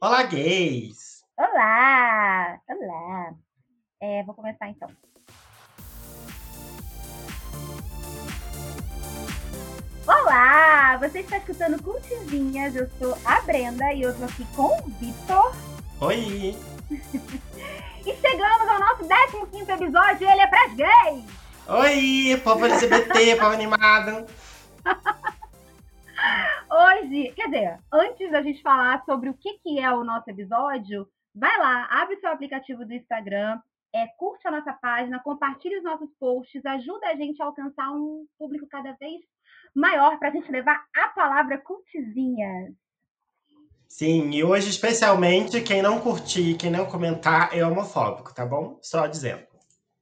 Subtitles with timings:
[0.00, 1.24] Olá, gays!
[1.36, 2.60] Olá!
[2.68, 3.34] Olá!
[4.00, 4.88] É, vou começar então.
[10.06, 10.96] Olá!
[10.98, 15.52] Você está escutando Curtizinhas, eu sou a Brenda e eu tô aqui com o Vitor.
[16.00, 16.56] Oi!
[18.06, 19.04] e chegamos ao nosso
[19.50, 21.24] 15 episódio e ele é pras gays!
[21.66, 24.26] Oi, povo LGBT, povo animado!
[26.70, 31.08] Hoje, quer dizer, antes da gente falar sobre o que, que é o nosso episódio,
[31.34, 33.58] vai lá, abre seu aplicativo do Instagram,
[33.94, 38.26] é, curte a nossa página, compartilhe os nossos posts, ajuda a gente a alcançar um
[38.38, 39.22] público cada vez
[39.74, 42.74] maior para a gente levar a palavra curtizinhas.
[43.88, 48.78] Sim, e hoje, especialmente, quem não curtir, quem não comentar é homofóbico, tá bom?
[48.82, 49.46] Só dizendo.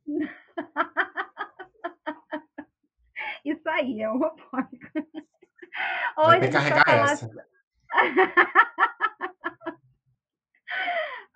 [3.44, 4.86] Isso aí, é homofóbico.
[6.18, 7.12] Hoje Vai carregar falar...
[7.12, 7.30] essa.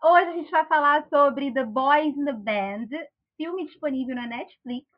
[0.03, 2.89] Hoje a gente vai falar sobre The Boys in the Band,
[3.37, 4.89] filme disponível na Netflix,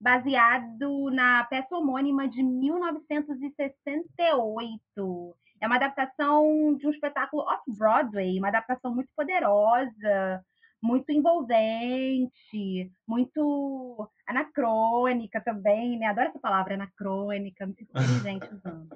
[0.00, 5.36] baseado na peça homônima de 1968.
[5.60, 10.42] É uma adaptação de um espetáculo off-Broadway, uma adaptação muito poderosa,
[10.82, 16.06] muito envolvente, muito anacrônica também, né?
[16.06, 18.88] Adoro essa palavra, anacrônica, muito inteligente usando.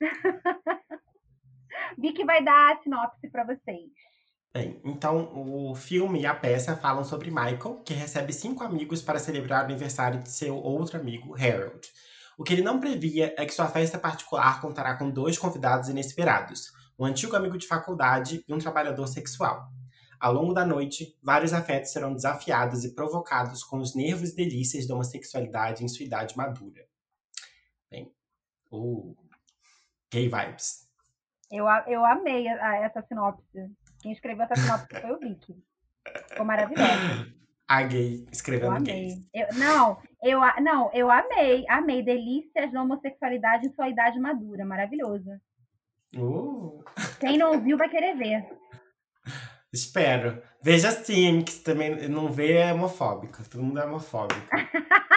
[1.98, 3.90] Vi que vai dar a sinopse para vocês.
[4.54, 9.18] Bem, então o filme e a peça falam sobre Michael, que recebe cinco amigos para
[9.18, 11.88] celebrar o aniversário de seu outro amigo, Harold.
[12.36, 16.70] O que ele não previa é que sua festa particular contará com dois convidados inesperados,
[16.98, 19.70] um antigo amigo de faculdade e um trabalhador sexual.
[20.22, 24.86] Ao longo da noite, vários afetos serão desafiados e provocados com os nervos e delícias
[24.86, 26.86] da homossexualidade em sua idade madura.
[27.90, 28.14] Bem,
[28.70, 29.16] o
[30.12, 30.88] gay vibes.
[31.50, 33.68] Eu, eu amei essa sinopse.
[34.00, 35.60] Quem escreveu essa sinopse foi o Vicky.
[36.28, 37.34] Ficou maravilhosa.
[37.66, 39.26] A gay escrevendo eu amei.
[39.34, 41.64] Eu, não, eu, não, eu amei.
[41.68, 42.00] Amei.
[42.00, 44.64] Delícias da homossexualidade em sua idade madura.
[44.64, 45.32] Maravilhoso.
[46.14, 46.84] Uh.
[47.18, 48.61] Quem não viu vai querer ver.
[49.72, 50.42] Espero.
[50.62, 50.92] Veja
[51.42, 53.42] que também não vê é homofóbica.
[53.50, 54.40] Todo mundo é homofóbico.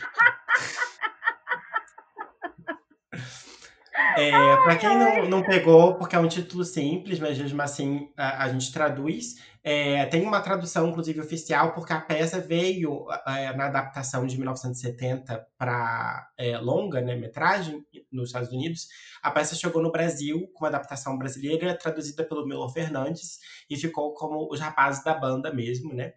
[4.17, 8.43] É, para quem não, não pegou, porque é um título simples, mas mesmo assim a,
[8.43, 9.35] a gente traduz.
[9.67, 15.43] É, tem uma tradução, inclusive, oficial, porque a peça veio é, na adaptação de 1970
[15.57, 18.87] para é, longa, né, metragem, nos Estados Unidos.
[19.23, 24.13] A peça chegou no Brasil com uma adaptação brasileira, traduzida pelo Milo Fernandes, e ficou
[24.13, 26.13] como Os Rapazes da Banda mesmo, né?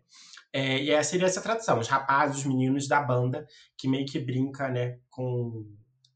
[0.53, 4.19] É, e essa seria essa tradução, os rapazes, os meninos da banda, que meio que
[4.19, 5.67] brinca, né, com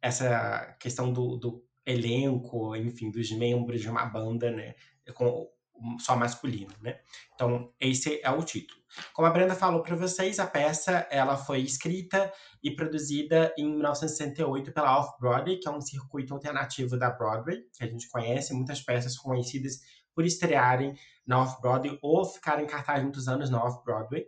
[0.02, 4.74] essa questão do, do elenco, enfim, dos membros de uma banda, né?
[5.14, 5.48] Com,
[5.98, 6.98] só masculino, né?
[7.34, 8.80] Então, esse é o título.
[9.14, 12.32] Como a Brenda falou para vocês, a peça ela foi escrita
[12.62, 17.86] e produzida em 1968 pela Off-Broadway, que é um circuito alternativo da Broadway, que a
[17.86, 19.80] gente conhece, muitas peças conhecidas
[20.14, 20.94] por estrearem
[21.26, 24.24] na Off-Broadway ou ficarem em cartaz muitos anos na Off-Broadway.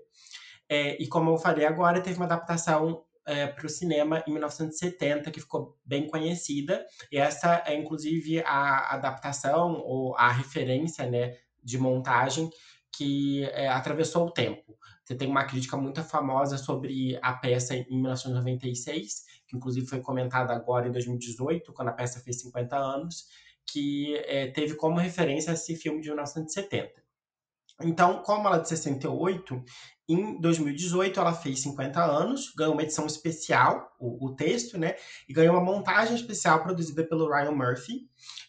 [0.68, 5.30] É, e como eu falei agora, teve uma adaptação é, para o cinema em 1970,
[5.30, 6.84] que ficou bem conhecida.
[7.10, 12.50] E essa é, inclusive, a adaptação ou a referência né, de montagem
[12.96, 14.78] que é, atravessou o tempo.
[15.04, 20.54] Você tem uma crítica muito famosa sobre a peça em 1996, que inclusive foi comentada
[20.54, 23.26] agora em 2018, quando a peça fez 50 anos,
[23.66, 27.03] que é, teve como referência esse filme de 1970.
[27.82, 29.64] Então, como ela é de 68,
[30.08, 34.94] em 2018 ela fez 50 anos, ganhou uma edição especial, o, o texto, né?
[35.28, 38.08] E ganhou uma montagem especial produzida pelo Ryan Murphy,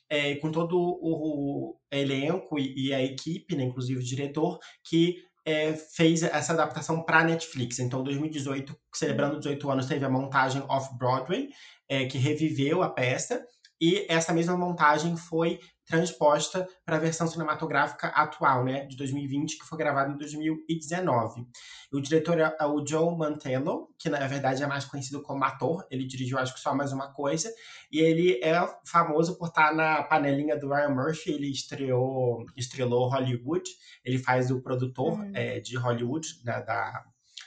[0.09, 5.23] é, com todo o, o elenco e, e, a equipe, né, inclusive o diretor, que
[5.45, 7.79] é, fez essa adaptação para Netflix.
[7.79, 11.49] Então, 2018, celebrando 18 anos, teve a montagem Off-Broadway,
[11.87, 13.45] é, que reviveu a peça.
[13.79, 19.65] E essa mesma montagem foi transposta para a versão cinematográfica atual, né, de 2020, que
[19.65, 21.45] foi gravada em 2019.
[21.93, 26.05] O diretor é, o Joe Mantello, que na verdade é mais conhecido como ator, ele
[26.05, 27.51] dirigiu acho que só mais uma coisa,
[27.91, 33.69] e ele é famoso por estar na panelinha do Ryan Murphy, ele estreou, estrelou Hollywood,
[34.03, 35.31] ele faz o produtor uhum.
[35.35, 37.05] é, de Hollywood, né, da,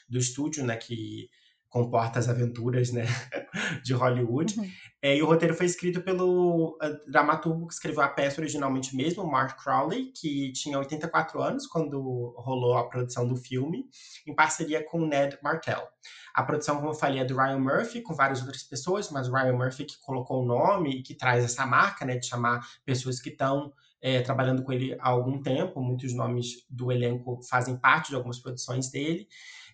[0.09, 1.29] do estúdio, né, que
[1.69, 3.05] comporta as aventuras né,
[3.85, 4.59] de Hollywood.
[4.59, 4.69] Uhum.
[5.03, 9.25] É, e o roteiro foi escrito pelo uh, dramaturgo que escreveu a peça originalmente mesmo,
[9.31, 13.85] Mark Crowley, que tinha 84 anos quando rolou a produção do filme,
[14.27, 15.87] em parceria com Ned Martell.
[16.35, 19.33] A produção, como eu falei, é do Ryan Murphy, com várias outras pessoas, mas o
[19.33, 23.21] Ryan Murphy que colocou o nome e que traz essa marca né, de chamar pessoas
[23.21, 28.11] que estão é, trabalhando com ele há algum tempo, muitos nomes do elenco fazem parte
[28.11, 29.29] de algumas produções dele.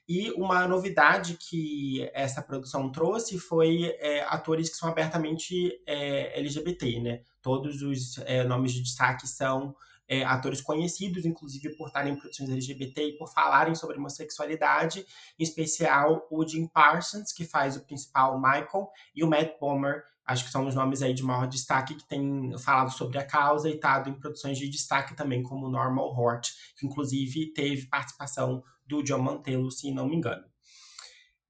[0.06, 7.00] E uma novidade que essa produção trouxe foi é, atores que são abertamente é, LGBT,
[7.00, 7.22] né?
[7.40, 9.74] Todos os é, nomes de destaque são
[10.06, 15.06] é, atores conhecidos, inclusive por estarem em produções LGBT e por falarem sobre homossexualidade,
[15.38, 20.44] em especial o Jim Parsons, que faz o principal Michael, e o Matt Bomer, acho
[20.44, 23.74] que são os nomes aí de maior destaque que têm falado sobre a causa e
[23.74, 29.18] estado em produções de destaque também, como Normal Hort, que inclusive teve participação do John
[29.22, 30.44] Mantello, se não me engano.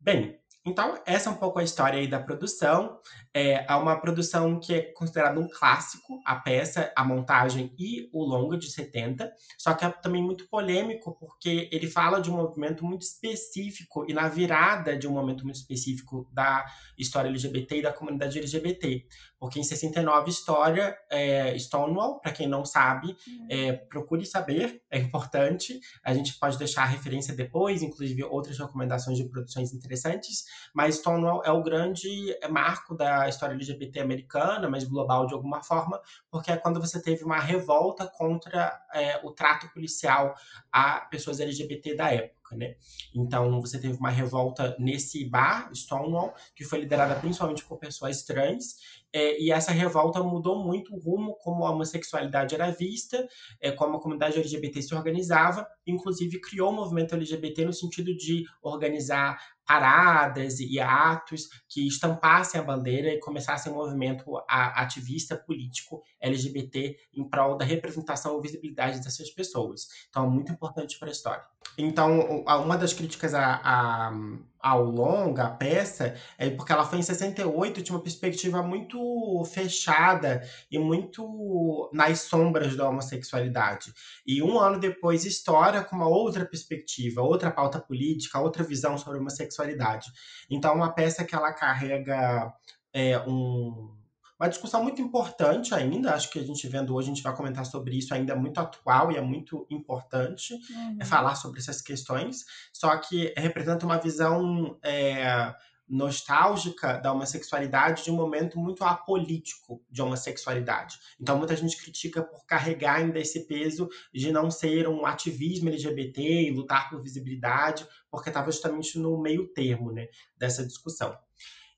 [0.01, 2.99] Bem, então, essa é um pouco a história aí da produção.
[3.35, 8.25] É, é uma produção que é considerada um clássico, a peça, a montagem e o
[8.25, 12.83] longa de 70, só que é também muito polêmico, porque ele fala de um movimento
[12.83, 16.65] muito específico e na virada de um momento muito específico da
[16.97, 19.05] história LGBT e da comunidade LGBT.
[19.39, 23.15] Porque em 69, história é, Stonewall, para quem não sabe,
[23.51, 25.79] é, procure saber, é importante.
[26.03, 31.43] A gente pode deixar a referência depois, inclusive outras recomendações de produções interessantes, mas Stonewall
[31.45, 36.57] é o grande marco da história LGBT americana, mas global de alguma forma, porque é
[36.57, 40.35] quando você teve uma revolta contra é, o trato policial
[40.73, 42.35] a pessoas LGBT da época.
[42.53, 42.77] Né?
[43.15, 49.03] Então, você teve uma revolta nesse bar, Stonewall, que foi liderada principalmente por pessoas trans,
[49.15, 53.25] é, e essa revolta mudou muito o rumo como a homossexualidade era vista,
[53.61, 58.43] é, como a comunidade LGBT se organizava, inclusive criou o movimento LGBT no sentido de
[58.61, 66.97] organizar paradas e atos que estampassem a bandeira e começassem um movimento ativista político LGBT
[67.15, 69.87] em prol da representação e visibilidade dessas pessoas.
[70.11, 71.54] Então, é muito importante para a história.
[71.77, 74.13] Então, uma das críticas a, a,
[74.61, 80.43] ao longa, a peça, é porque ela foi em 68, tinha uma perspectiva muito fechada
[80.71, 83.93] e muito nas sombras da homossexualidade.
[84.27, 89.19] E um ano depois, história com uma outra perspectiva, outra pauta política, outra visão sobre
[89.19, 90.11] a homossexualidade.
[90.49, 92.53] Então, uma peça que ela carrega
[92.93, 94.04] é, um
[94.45, 97.65] uma discussão muito importante ainda, acho que a gente vendo hoje, a gente vai comentar
[97.65, 100.99] sobre isso, ainda é muito atual e é muito importante uhum.
[101.01, 105.55] é falar sobre essas questões, só que representa uma visão é,
[105.89, 110.99] nostálgica da homossexualidade de um momento muito apolítico de homossexualidade.
[111.19, 116.21] Então muita gente critica por carregar ainda esse peso de não ser um ativismo LGBT
[116.21, 121.17] e lutar por visibilidade, porque estava justamente no meio termo né, dessa discussão.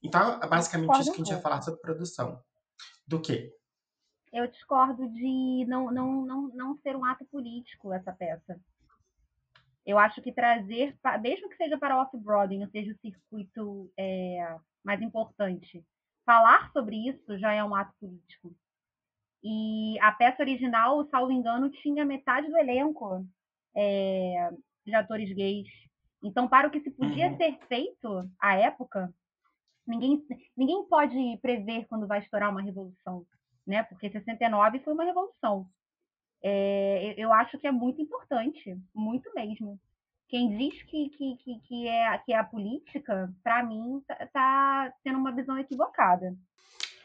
[0.03, 2.41] Então, é basicamente isso que a gente ia falar sobre produção.
[3.07, 3.53] Do quê?
[4.33, 8.61] Eu discordo de não, não, não, não ser um ato político essa peça.
[9.85, 15.01] Eu acho que trazer, mesmo que seja para off-Broadway, ou seja o circuito é, mais
[15.01, 15.85] importante,
[16.25, 18.53] falar sobre isso já é um ato político.
[19.43, 23.25] E a peça original, salvo engano, tinha metade do elenco
[23.77, 24.51] é,
[24.85, 25.69] de atores gays.
[26.21, 27.37] Então, para o que se podia uhum.
[27.37, 29.15] ser feito à época,
[29.87, 30.23] Ninguém,
[30.57, 33.25] ninguém pode prever quando vai estourar uma revolução,
[33.67, 33.83] né?
[33.85, 35.69] Porque 69 foi uma revolução.
[36.43, 39.81] É, eu acho que é muito importante, muito mesmo.
[40.29, 44.93] Quem diz que, que, que, que é, que é a política, para mim, tá, tá
[45.05, 46.37] tendo uma visão equivocada.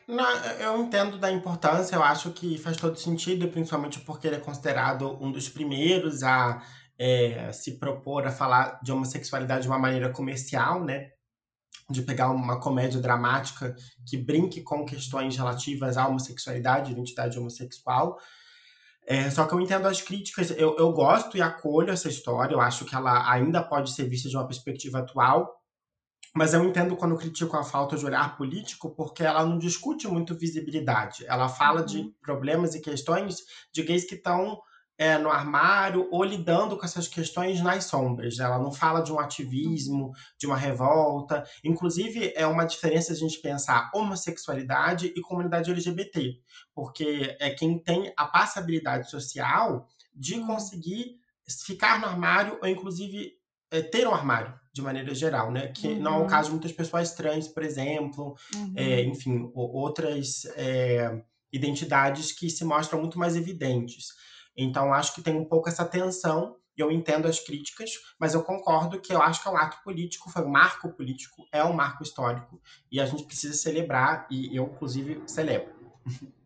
[0.07, 0.25] Não,
[0.59, 5.17] eu entendo da importância, eu acho que faz todo sentido, principalmente porque ele é considerado
[5.23, 6.61] um dos primeiros a
[6.97, 11.11] é, se propor a falar de homossexualidade de uma maneira comercial, né?
[11.91, 13.75] De pegar uma comédia dramática
[14.07, 18.17] que brinque com questões relativas à homossexualidade, identidade homossexual.
[19.05, 22.61] É, só que eu entendo as críticas, eu, eu gosto e acolho essa história, eu
[22.61, 25.61] acho que ela ainda pode ser vista de uma perspectiva atual,
[26.33, 30.37] mas eu entendo quando critico a falta de olhar político, porque ela não discute muito
[30.37, 31.25] visibilidade.
[31.25, 31.85] Ela fala uhum.
[31.85, 33.37] de problemas e questões
[33.73, 34.61] de gays que estão
[35.01, 38.37] é, no armário ou lidando com essas questões nas sombras.
[38.37, 41.43] Ela não fala de um ativismo, de uma revolta.
[41.63, 46.39] Inclusive, é uma diferença a gente pensar homossexualidade e comunidade LGBT,
[46.71, 50.45] porque é quem tem a passabilidade social de uhum.
[50.45, 51.15] conseguir
[51.65, 53.33] ficar no armário ou, inclusive,
[53.71, 55.69] é, ter um armário de maneira geral, né?
[55.69, 55.99] Que uhum.
[55.99, 56.27] não é o uhum.
[56.27, 58.73] caso de muitas pessoas trans, por exemplo, uhum.
[58.75, 64.09] é, enfim, outras é, identidades que se mostram muito mais evidentes.
[64.55, 68.43] Então, acho que tem um pouco essa tensão, e eu entendo as críticas, mas eu
[68.43, 71.73] concordo que eu acho que é um ato político, foi um marco político, é um
[71.73, 75.73] marco histórico, e a gente precisa celebrar, e eu, inclusive, celebro.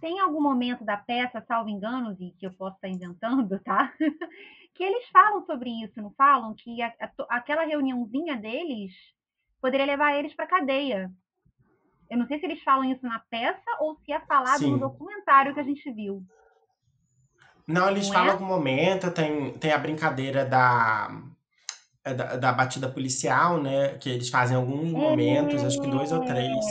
[0.00, 3.90] Tem algum momento da peça, salvo engano, Vi, que eu posso estar inventando, tá?
[4.74, 6.54] que eles falam sobre isso, não falam?
[6.54, 8.92] Que a, a, aquela reuniãozinha deles
[9.62, 11.10] poderia levar eles para cadeia.
[12.10, 14.72] Eu não sei se eles falam isso na peça ou se é falado Sim.
[14.72, 16.22] no documentário que a gente viu.
[17.66, 18.32] Não, eles não falam é?
[18.32, 21.22] algum momento, tem, tem a brincadeira da,
[22.04, 23.96] da, da, batida policial, né?
[23.98, 26.64] Que eles fazem alguns momentos, é, acho que dois ou três.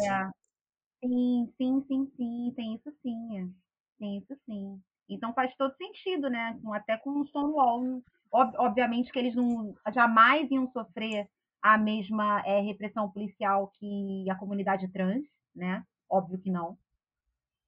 [1.03, 3.53] Sim, sim, sim, sim, tem isso sim.
[3.99, 4.79] Tem isso sim.
[5.09, 6.57] Então faz todo sentido, né?
[6.73, 8.01] Até com o Stonewall.
[8.31, 11.27] Ob obviamente que eles não jamais iam sofrer
[11.61, 15.23] a mesma é, repressão policial que a comunidade trans,
[15.55, 15.83] né?
[16.09, 16.77] Óbvio que não.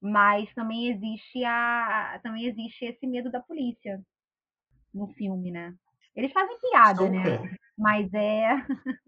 [0.00, 4.00] Mas também existe a também existe esse medo da polícia
[4.92, 5.74] no filme, né?
[6.14, 7.40] Eles fazem piada, Super.
[7.42, 7.56] né?
[7.76, 8.50] Mas é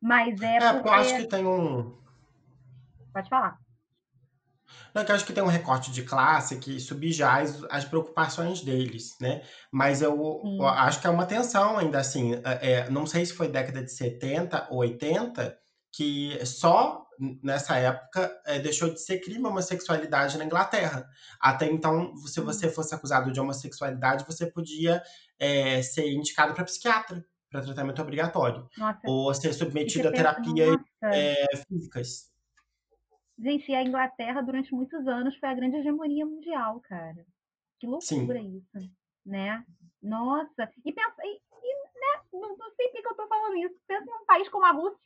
[0.00, 2.00] mas é, é porque eu acho que tem um
[3.12, 3.58] Pode falar.
[4.94, 9.16] Não, que eu acho que tem um recorte de classe que subjaz as preocupações deles,
[9.20, 9.42] né?
[9.70, 12.34] Mas eu, eu acho que é uma tensão ainda assim.
[12.44, 15.59] É, é não sei se foi década de 70 ou 80
[15.92, 17.06] que só
[17.42, 21.08] nessa época é, deixou de ser crime homossexualidade na Inglaterra.
[21.38, 25.02] Até então, se você fosse acusado de homossexualidade, você podia
[25.38, 29.00] é, ser indicado para psiquiatra, para tratamento obrigatório, Nossa.
[29.04, 32.30] ou ser submetido a terapias é, físicas.
[33.38, 37.26] Gente, e a Inglaterra, durante muitos anos, foi a grande hegemonia mundial, cara.
[37.78, 38.58] Que loucura Sim.
[38.58, 38.90] isso,
[39.24, 39.64] né?
[40.02, 43.74] Nossa, e pensa, e, e né, não, não sei por que eu tô falando isso.
[43.86, 45.00] Pensa em um país como a Rússia,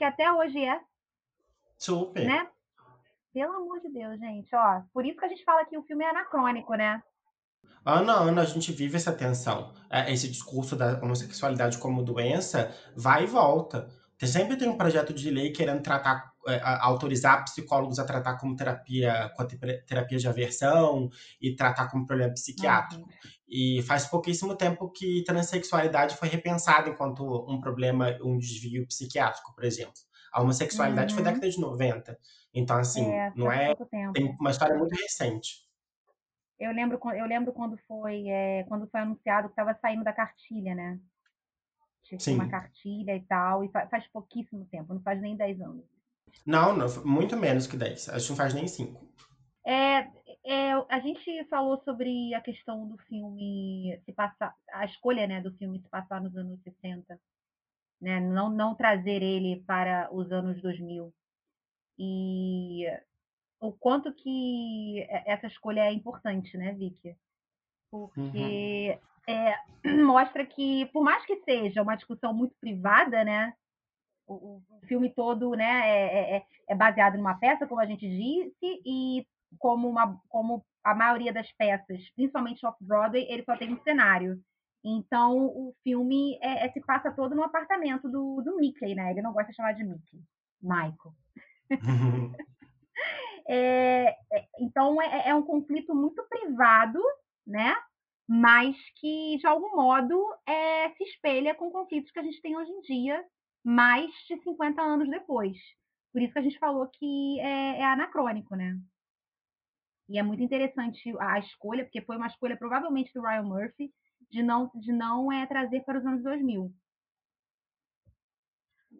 [0.00, 0.80] que até hoje é.
[1.76, 2.24] Super.
[2.24, 2.48] Né?
[3.34, 4.80] Pelo amor de Deus, gente, ó.
[4.94, 7.02] Por isso que a gente fala que o filme é anacrônico, né?
[7.84, 9.74] Ano a ano a gente vive essa tensão.
[9.90, 13.90] É, esse discurso da homossexualidade como doença vai e volta.
[14.24, 19.30] Sempre tem um projeto de lei querendo tratar, é, autorizar psicólogos a tratar como terapia,
[19.36, 19.46] com
[19.86, 23.04] terapia de aversão e tratar como problema psiquiátrico.
[23.04, 23.30] Uhum.
[23.48, 29.64] E faz pouquíssimo tempo que transexualidade foi repensada enquanto um problema, um desvio psiquiátrico, por
[29.64, 29.94] exemplo.
[30.32, 31.16] A homossexualidade uhum.
[31.16, 32.18] foi década de 90.
[32.54, 33.74] Então, assim, é, não é.
[34.14, 35.68] Tem uma história muito recente.
[36.58, 40.74] Eu lembro, eu lembro quando foi, é, quando foi anunciado que estava saindo da cartilha,
[40.74, 41.00] né?
[42.18, 42.34] Sim.
[42.34, 45.99] uma cartilha e tal, e faz pouquíssimo tempo, não faz nem 10 anos.
[46.46, 49.08] Não, não, muito menos que 10, acho que não faz nem 5.
[49.66, 50.08] É,
[50.44, 55.52] é, a gente falou sobre a questão do filme se passar, a escolha né, do
[55.52, 57.20] filme se passar nos anos 60,
[58.00, 61.12] né, não, não trazer ele para os anos 2000.
[61.98, 62.86] E
[63.60, 67.14] o quanto que essa escolha é importante, né, Vicky?
[67.90, 69.56] Porque uhum é,
[70.04, 73.54] mostra que, por mais que seja uma discussão muito privada, né?
[74.32, 78.80] O, o filme todo né, é, é, é, baseado numa peça, como a gente disse,
[78.84, 79.26] e
[79.58, 84.40] como, uma, como a maioria das peças, principalmente off-Broadway, ele só tem um cenário.
[84.84, 89.10] Então, o filme é, é, se passa todo no apartamento do, do Mickey, né?
[89.10, 90.22] Ele não gosta de chamar de Mickey.
[90.62, 91.14] Michael.
[93.52, 97.00] É, é, então, é, é, um conflito muito privado,
[97.44, 97.74] né?
[98.32, 102.70] mas que, de algum modo, é, se espelha com conflitos que a gente tem hoje
[102.70, 103.24] em dia,
[103.64, 105.56] mais de 50 anos depois.
[106.12, 108.78] Por isso que a gente falou que é, é anacrônico, né?
[110.08, 113.92] E é muito interessante a escolha, porque foi uma escolha provavelmente do Ryan Murphy,
[114.28, 116.72] de não, de não é, trazer para os anos 2000.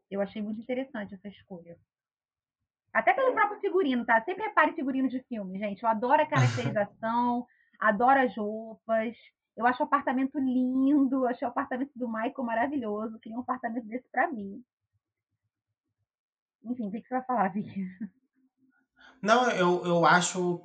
[0.08, 1.76] Eu achei muito interessante essa escolha.
[2.92, 4.22] Até pelo próprio figurino, tá?
[4.24, 5.82] Sempre repare figurino de filme, gente.
[5.82, 7.46] Eu adoro a caracterização,
[7.78, 9.16] adoro as roupas.
[9.60, 13.18] Eu acho o apartamento lindo, achei o apartamento do Michael maravilhoso.
[13.18, 14.64] Queria um apartamento desse para mim.
[16.64, 17.86] Enfim, o que você vai falar, Vicky?
[19.20, 20.62] Não, eu, eu acho.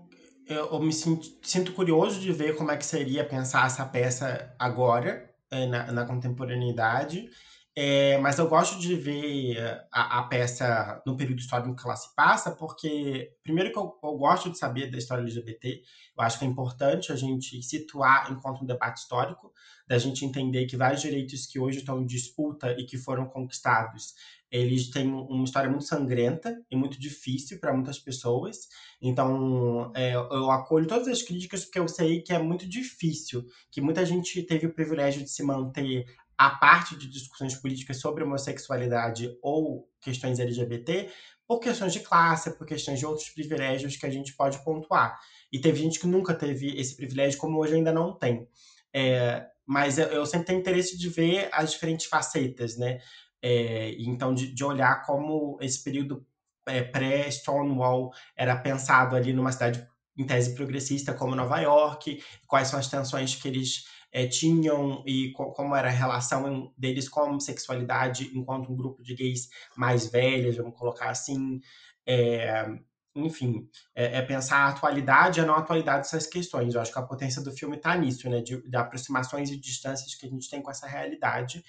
[0.47, 5.29] Eu, me sinto, sinto, curioso de ver como é que seria pensar essa peça agora,
[5.51, 7.29] eh, na, na contemporaneidade.
[7.77, 12.15] É, mas eu gosto de ver a, a, peça no período histórico que ela se
[12.15, 15.81] passa, porque, primeiro, que eu, eu, gosto de saber da história LGBT,
[16.17, 19.51] eu acho que é importante a gente situar enquanto um debate histórico,
[19.85, 24.13] da gente entender que vários direitos que hoje estão em disputa e que foram conquistados,
[24.49, 28.69] eles têm uma história muito sangrenta e muito difícil para muitas pessoas.
[29.01, 33.81] Então, é, eu acolho todas as críticas porque eu sei que é muito difícil, que
[33.81, 36.05] muita gente teve o privilégio de se manter
[36.37, 41.09] a parte de discussões políticas sobre homossexualidade ou questões LGBT
[41.47, 45.19] por questões de classe, por questões de outros privilégios que a gente pode pontuar.
[45.51, 48.47] E teve gente que nunca teve esse privilégio, como hoje ainda não tem.
[48.93, 52.99] É, mas eu sempre tenho interesse de ver as diferentes facetas, né?
[53.41, 56.25] É, então, de, de, olhar como esse período
[56.67, 59.87] é, pré-Stonewall era pensado ali numa cidade
[60.17, 65.33] em tese progressista como Nova York, quais são as tensões que eles é, tinham e
[65.33, 70.05] co como era a relação deles com a homossexualidade enquanto um grupo de gays mais
[70.09, 71.59] velhos, vamos colocar assim.
[72.07, 72.65] é,
[73.13, 76.73] enfim, é, é, pensar a atualidade e a não atualidade dessas questões.
[76.75, 78.41] Eu acho que a potência do filme está nisso, né?
[78.41, 81.63] De, de, aproximações e distâncias que a gente tem com essa realidade.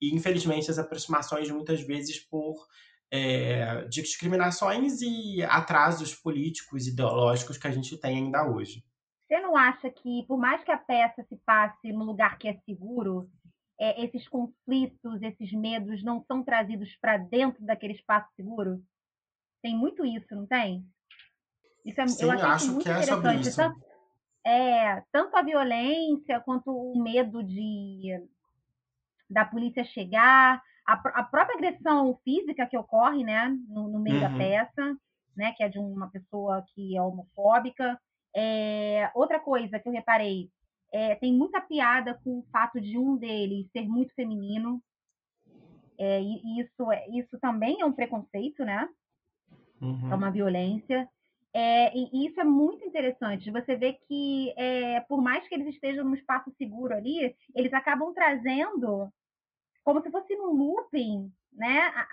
[0.00, 2.66] E, infelizmente, as aproximações, muitas vezes, por
[3.12, 8.84] é, discriminações e atrasos políticos, ideológicos que a gente tem ainda hoje.
[9.32, 12.54] Você não acha que, por mais que a peça se passe no lugar que é
[12.66, 13.30] seguro,
[13.80, 18.84] é, esses conflitos, esses medos não são trazidos para dentro daquele espaço seguro?
[19.62, 20.84] Tem muito isso, não tem?
[21.82, 23.56] Isso é, Sim, eu acho, acho muito que é sobre isso.
[23.56, 23.80] Tanto,
[24.44, 28.10] é, tanto a violência quanto o medo de
[29.30, 34.30] da polícia chegar, a, a própria agressão física que ocorre, né, no, no meio uhum.
[34.30, 34.94] da peça,
[35.34, 37.98] né, que é de uma pessoa que é homofóbica.
[38.34, 40.50] É, outra coisa que eu reparei,
[40.92, 44.82] é, tem muita piada com o fato de um deles ser muito feminino.
[45.98, 48.88] É, e isso, é, isso também é um preconceito, né?
[49.80, 50.12] Uhum.
[50.12, 51.08] É uma violência.
[51.54, 53.50] É, e isso é muito interessante.
[53.50, 58.12] Você vê que, é, por mais que eles estejam num espaço seguro ali, eles acabam
[58.14, 59.12] trazendo,
[59.84, 62.08] como se fosse num looping, né, a,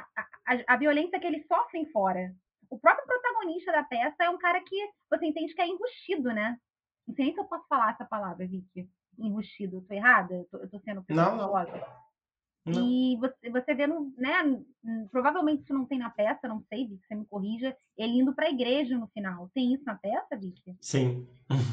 [0.46, 2.34] a, a, violência que eles sofrem fora.
[2.70, 6.58] O próprio protagonista da peça é um cara que você entende que é enrustido, né?
[7.08, 8.88] Não sei nem se eu posso falar essa palavra, Vicky.
[9.18, 9.78] Enrustido.
[9.78, 10.36] Eu tô errada?
[10.36, 11.52] Eu tô, eu tô sendo não, não.
[12.66, 14.34] E você, você vê, no, né?
[15.12, 17.76] Provavelmente isso não tem na peça, não sei, Vicky, você me corrija.
[17.98, 19.50] Ele indo para a igreja no final.
[19.54, 20.78] Tem isso na peça, Vicky?
[20.82, 21.28] Sim.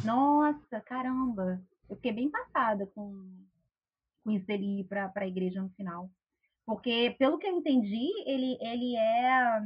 [0.05, 1.63] Nossa, caramba.
[1.89, 3.31] Eu fiquei bem passada com,
[4.25, 6.11] com isso dele ir para a igreja no final.
[6.65, 9.61] Porque, pelo que eu entendi, ele, ele é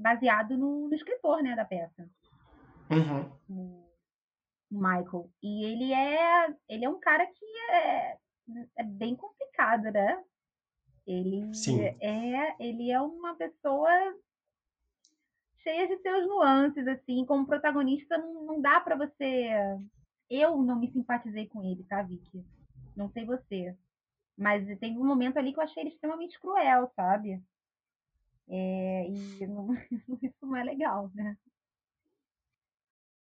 [0.00, 2.08] baseado no, no escritor, né, da peça.
[2.90, 3.30] Uhum.
[3.48, 3.90] O
[4.70, 5.30] Michael.
[5.42, 8.18] E ele é, ele é um cara que é,
[8.76, 10.22] é bem complicado, né?
[11.06, 11.80] Ele Sim.
[11.80, 13.90] é, ele é uma pessoa
[15.62, 19.50] cheia de seus nuances, assim, como protagonista não, não dá para você.
[20.28, 22.44] Eu não me simpatizei com ele, tá, Vicky?
[22.96, 23.76] Não sei você.
[24.36, 27.42] Mas tem um momento ali que eu achei ele extremamente cruel, sabe?
[28.50, 29.72] É, e não,
[30.22, 31.36] isso não é legal, né?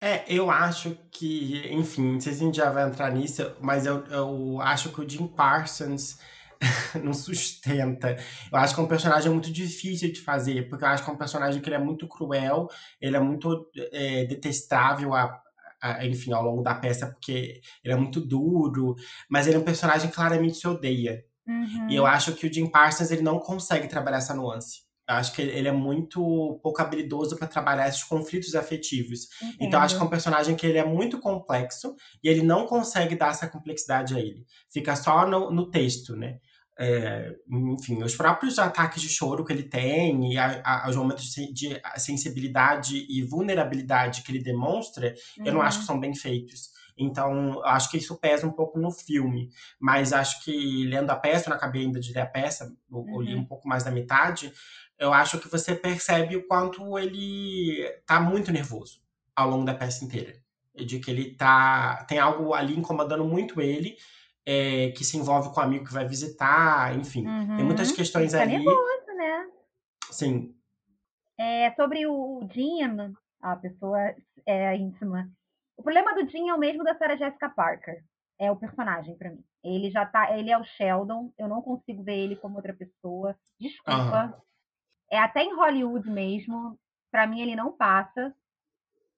[0.03, 3.87] É, eu acho que, enfim, não sei se a gente já vai entrar nisso, mas
[3.87, 6.19] eu, eu acho que o Jim Parsons
[7.03, 8.19] não sustenta.
[8.53, 11.13] Eu acho que é um personagem muito difícil de fazer, porque eu acho que é
[11.13, 12.69] um personagem que ele é muito cruel,
[13.01, 15.41] ele é muito é, detestável a,
[15.81, 18.95] a, enfim, ao longo da peça, porque ele é muito duro,
[19.31, 21.25] mas ele é um personagem que claramente se odeia.
[21.47, 21.89] Uhum.
[21.89, 24.84] E eu acho que o Jim Parsons ele não consegue trabalhar essa nuance.
[25.07, 29.29] Acho que ele é muito pouco habilidoso para trabalhar esses conflitos afetivos.
[29.43, 29.57] Entendo.
[29.61, 33.15] Então, acho que é um personagem que ele é muito complexo e ele não consegue
[33.15, 34.47] dar essa complexidade a ele.
[34.73, 36.39] Fica só no, no texto, né?
[36.77, 41.27] É, enfim, os próprios ataques de choro que ele tem e a, a, os momentos
[41.27, 45.47] de sensibilidade e vulnerabilidade que ele demonstra, uhum.
[45.47, 45.87] eu não acho que uhum.
[45.87, 46.75] são bem feitos.
[46.97, 49.51] Então, acho que isso pesa um pouco no filme.
[49.81, 52.99] Mas acho que lendo a peça, eu não acabei ainda de ler a peça, eu,
[52.99, 53.15] uhum.
[53.15, 54.53] eu li um pouco mais da metade,
[54.99, 59.01] eu acho que você percebe o quanto ele tá muito nervoso
[59.35, 60.35] ao longo da peça inteira.
[60.75, 62.05] De que ele tá.
[62.09, 63.97] Tem algo ali incomodando muito ele,
[64.45, 67.27] é, que se envolve com o amigo que vai visitar, enfim.
[67.27, 67.57] Uhum.
[67.57, 68.59] Tem muitas questões tá ali.
[68.59, 69.49] nervoso, né?
[70.11, 70.55] Sim.
[71.39, 72.81] É, sobre o Jim,
[73.41, 74.15] a pessoa
[74.47, 75.31] é íntima.
[75.77, 78.03] O problema do Jim é o mesmo da Sarah Jessica Parker.
[78.39, 79.45] É o personagem para mim.
[79.63, 81.33] Ele já tá, ele é o Sheldon.
[81.39, 83.37] Eu não consigo ver ele como outra pessoa.
[83.61, 84.25] Desculpa.
[84.27, 84.45] Uhum.
[85.15, 86.77] É até em Hollywood mesmo.
[87.09, 88.35] Para mim ele não passa,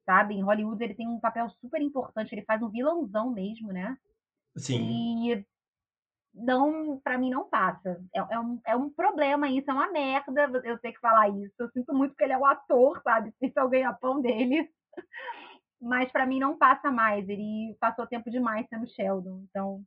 [0.04, 0.34] sabe?
[0.34, 2.34] Em Hollywood ele tem um papel super importante.
[2.34, 3.96] Ele faz um vilãozão mesmo, né?
[4.58, 5.30] Sim.
[5.30, 5.46] E
[6.34, 7.98] não, para mim não passa.
[8.14, 11.54] É, é, um, é um problema isso, é uma merda eu ter que falar isso.
[11.58, 13.32] Eu sinto muito que ele é o ator, sabe?
[13.40, 14.70] Isso é o ganha-pão dele.
[15.80, 17.26] Mas para mim não passa mais.
[17.26, 19.46] Ele passou tempo demais sendo Sheldon.
[19.48, 19.82] Então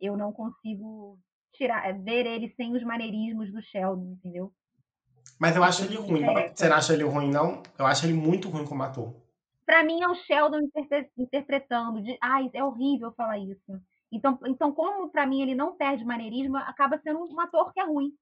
[0.00, 1.18] eu não consigo
[1.52, 4.50] tirar, ver ele sem os maneirismos do Sheldon, entendeu?
[5.38, 6.24] Mas eu acho ele ruim.
[6.54, 7.62] Você não acha ele ruim, não?
[7.78, 9.14] Eu acho ele muito ruim como ator.
[9.64, 10.60] Pra mim é o Sheldon
[11.18, 12.00] interpretando.
[12.02, 13.80] De, Ai, é horrível falar isso.
[14.10, 17.84] Então, então como pra mim ele não perde maneirismo, acaba sendo um ator que é
[17.84, 18.12] ruim.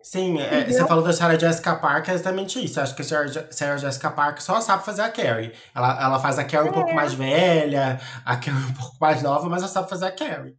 [0.00, 2.80] Sim, é, você falou da Sarah Jessica Parker, é exatamente isso.
[2.80, 5.52] Acho que a Sarah, Jessica Parker só sabe fazer a Carrie.
[5.74, 6.70] Ela, ela faz a Carrie é.
[6.70, 6.94] um pouco é.
[6.94, 10.56] mais velha, a Carrie um pouco mais nova, mas ela sabe fazer a Carrie.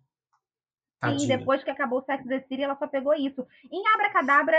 [0.99, 1.19] Tadinha.
[1.19, 3.45] Sim, depois que acabou o Sex the City, ela só pegou isso.
[3.71, 4.57] Em Abracadabra,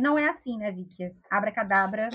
[0.00, 1.12] não é assim, né, Vicky?
[1.28, 2.08] Abracadabra.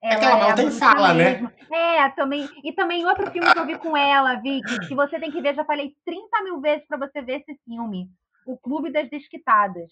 [0.00, 1.52] É que ela mal é tem fala, né?
[1.70, 2.48] É, também.
[2.62, 5.54] E também outro filme que eu vi com ela, Vicky, que você tem que ver,
[5.54, 8.08] já falei 30 mil vezes para você ver esse filme.
[8.46, 9.90] O Clube das Desquitadas.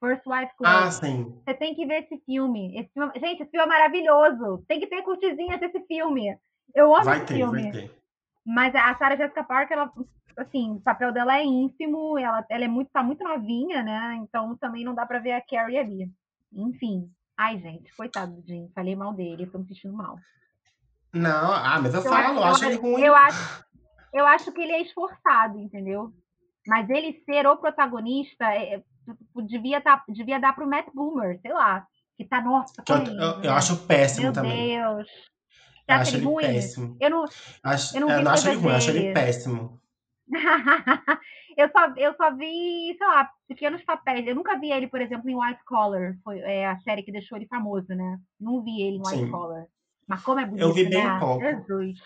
[0.00, 0.70] First Wife Club.
[0.70, 1.38] Ah, sim.
[1.44, 2.78] Você tem que ver esse filme.
[2.78, 3.12] esse filme.
[3.16, 4.64] Gente, esse filme é maravilhoso.
[4.66, 6.36] Tem que ter curtizinhas desse filme.
[6.74, 7.62] Eu amo vai esse ter, filme.
[7.62, 8.00] Vai ter.
[8.44, 9.92] Mas a Sarah Jessica Parker, ela,
[10.36, 14.18] assim, o papel dela é ínfimo, ela, ela é muito, tá muito novinha, né?
[14.22, 16.10] Então também não dá pra ver a Carrie ali.
[16.52, 17.10] Enfim.
[17.36, 18.70] Ai, gente, coitado do Jim.
[18.74, 20.16] Falei mal dele, tô me sentindo mal.
[21.12, 23.02] Não, ah, mas eu, eu falo, acho, eu acho ele ruim.
[23.02, 23.64] Eu acho,
[24.12, 26.12] eu acho que ele é esforçado, entendeu?
[26.66, 28.82] Mas ele ser o protagonista é, é
[29.46, 31.86] devia, tá, devia dar pro Matt Boomer, sei lá.
[32.16, 34.78] Que tá, nossa, que eu, eu, eu, acho péssimo Meu também.
[34.78, 35.08] Meu Deus.
[35.96, 36.44] Você acho ele ruim?
[36.44, 36.96] péssimo.
[37.00, 37.24] Eu não,
[37.62, 39.80] acho, eu não, eu não acho ele ruim, eu acho ele péssimo.
[41.56, 44.26] eu, só, eu só vi, sei lá, pequenos papéis.
[44.26, 46.14] Eu nunca vi ele, por exemplo, em White Collar.
[46.22, 48.18] Foi é, a série que deixou ele famoso, né?
[48.40, 49.30] Não vi ele em White Sim.
[49.30, 49.64] Collar.
[50.06, 51.18] Mas como é bonito, Eu vi bem né?
[51.18, 51.40] pouco.
[51.40, 51.98] Jesus.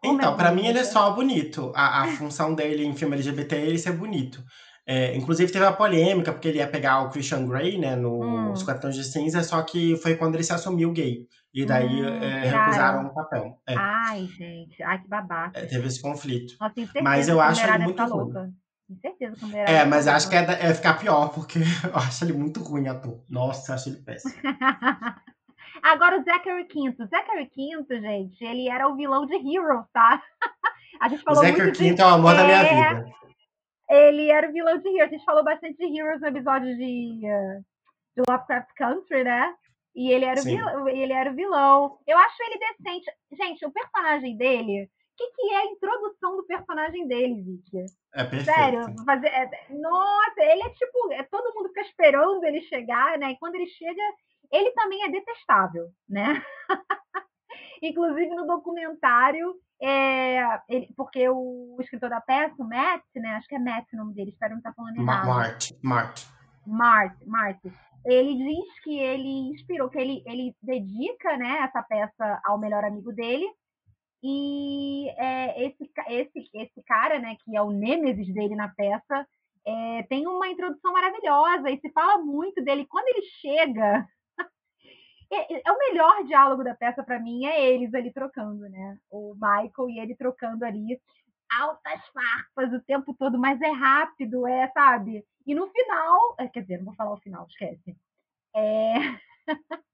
[0.00, 1.72] Como então, é para mim ele é só bonito.
[1.74, 4.42] A, a função dele em filme LGBT é ele ser bonito.
[4.84, 8.54] É, inclusive teve a polêmica, porque ele ia pegar o Christian Grey, né, no hum.
[8.64, 11.28] Quatro de Cinza, só que foi quando ele se assumiu gay.
[11.54, 13.58] E daí hum, é, recusaram o papel.
[13.68, 13.74] É.
[13.76, 15.58] Ai, gente, ai que babaca.
[15.58, 16.54] É, teve esse conflito.
[16.58, 18.10] Nossa, mas eu acho ele muito ruim.
[18.10, 18.52] Louca.
[18.88, 22.32] Tenho certeza que É, mas acho que é, é, ficar pior, porque eu acho ele
[22.32, 23.22] muito ruim, ator.
[23.28, 24.34] Nossa, eu acho ele péssimo.
[25.82, 27.06] Agora o Zachary Quinto.
[27.06, 30.22] Zachary Quinto, gente, ele era o vilão de Heroes, tá?
[31.00, 32.02] A gente falou o Zachary muito Quinto de...
[32.02, 32.36] é o amor é...
[32.36, 33.12] da minha é, vida.
[33.90, 35.08] Ele era o vilão de Heroes.
[35.08, 37.64] A gente falou bastante de Heroes no episódio de, uh,
[38.16, 39.54] de Lovecraft Country, né?
[39.94, 41.98] E ele era, o vilão, ele era o vilão.
[42.06, 43.10] Eu acho ele decente.
[43.32, 44.84] Gente, o personagem dele.
[44.84, 47.84] O que, que é a introdução do personagem dele, Vicky?
[48.14, 48.44] É perfeito.
[48.44, 51.12] Sério, fazer, é, nossa, ele é tipo.
[51.12, 53.32] É, todo mundo fica esperando ele chegar, né?
[53.32, 54.02] E quando ele chega,
[54.50, 56.42] ele também é detestável, né?
[57.82, 63.34] Inclusive no documentário, é, ele, porque o escritor da peça, o Matt, né?
[63.34, 65.26] Acho que é Matt o nome dele, espero não estar falando errado.
[65.26, 66.26] Mart, Mart.
[66.66, 67.58] Mart, Mart.
[68.04, 73.12] Ele diz que ele inspirou, que ele, ele dedica né, essa peça ao melhor amigo
[73.12, 73.46] dele.
[74.22, 79.26] E é, esse, esse, esse cara, né, que é o nêmesis dele na peça,
[79.64, 82.86] é, tem uma introdução maravilhosa e se fala muito dele.
[82.86, 84.06] Quando ele chega
[85.30, 88.98] é, é, o melhor diálogo da peça para mim é eles ali trocando, né?
[89.10, 91.00] O Michael e ele trocando ali
[91.60, 95.24] altas farpas o tempo todo, mas é rápido, é, sabe?
[95.46, 97.96] E no final, é, quer dizer, não vou falar o final, esquece.
[98.54, 98.94] É...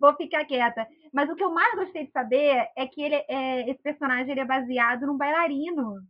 [0.00, 0.86] vou ficar quieta.
[1.12, 4.40] Mas o que eu mais gostei de saber é que ele, é, esse personagem ele
[4.40, 6.00] é baseado num bailarino.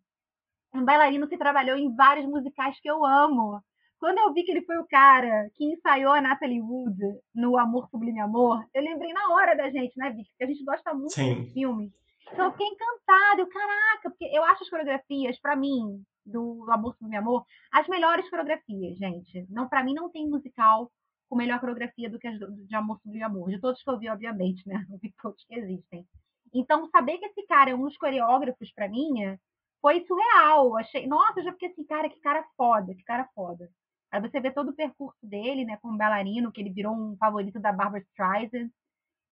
[0.75, 3.61] Um bailarino que trabalhou em vários musicais que eu amo.
[3.99, 6.99] Quando eu vi que ele foi o cara que ensaiou a Natalie Wood
[7.35, 10.29] no Amor Sublime Amor, eu lembrei na hora da gente, né, Vicky?
[10.31, 11.35] Porque a gente gosta muito Sim.
[11.35, 11.93] desse filme.
[12.33, 13.41] Então eu fiquei encantada.
[13.41, 18.29] Eu, caraca, porque eu acho as coreografias, para mim, do Amor Sublime Amor, as melhores
[18.29, 19.47] coreografias, gente.
[19.49, 20.91] Não, para mim não tem musical
[21.29, 23.51] com melhor coreografia do que as de Amor Sublime Amor.
[23.51, 24.85] De todos que eu vi, obviamente, né?
[24.89, 26.07] Não vi todos que existem.
[26.55, 29.37] Então, saber que esse cara é um dos coreógrafos para mim
[29.81, 30.77] foi surreal.
[30.77, 33.71] Achei, nossa, eu já fiquei assim, cara, que cara foda, que cara foda.
[34.11, 37.61] Aí você vê todo o percurso dele, né, como bailarino, que ele virou um favorito
[37.61, 38.71] da Barbara Streisand.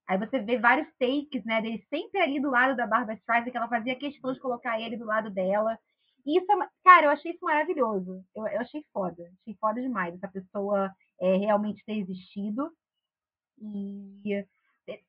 [0.06, 3.56] Aí você vê vários takes, né, dele sempre ali do lado da Barbara Streisand, que
[3.56, 5.78] ela fazia questão de colocar ele do lado dela.
[6.26, 8.24] E isso, é, cara, eu achei isso maravilhoso.
[8.34, 9.22] Eu, eu achei foda.
[9.40, 10.90] Achei foda demais essa pessoa
[11.20, 12.70] é, realmente ter existido.
[13.60, 14.44] E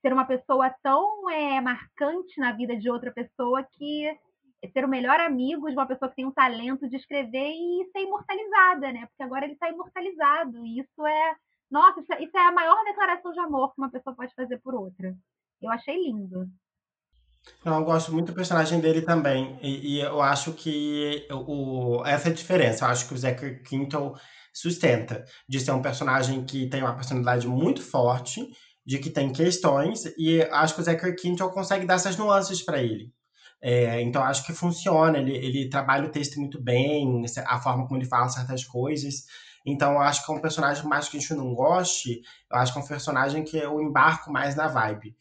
[0.01, 4.17] ser uma pessoa tão é, marcante na vida de outra pessoa que
[4.71, 7.99] ser o melhor amigo de uma pessoa que tem um talento de escrever e ser
[7.99, 9.05] imortalizada, né?
[9.07, 10.65] Porque agora ele está imortalizado.
[10.65, 11.35] E isso é.
[11.69, 14.59] Nossa, isso é, isso é a maior declaração de amor que uma pessoa pode fazer
[14.59, 15.15] por outra.
[15.61, 16.47] Eu achei lindo.
[17.63, 19.57] Não, eu gosto muito do personagem dele também.
[19.61, 22.85] E, e eu acho que o, essa é a diferença.
[22.85, 24.15] Eu acho que o Zachary Quinto
[24.53, 28.47] sustenta de ser um personagem que tem uma personalidade muito forte,
[28.85, 32.81] de que tem questões, e acho que o Zachary Quinto consegue dar essas nuances para
[32.81, 33.11] ele.
[33.61, 37.99] É, então acho que funciona, ele, ele trabalha o texto muito bem, a forma como
[37.99, 39.23] ele fala certas coisas.
[39.65, 42.79] Então acho que é um personagem, mais que a gente não goste, eu acho que
[42.79, 45.15] é um personagem que eu embarco mais na vibe.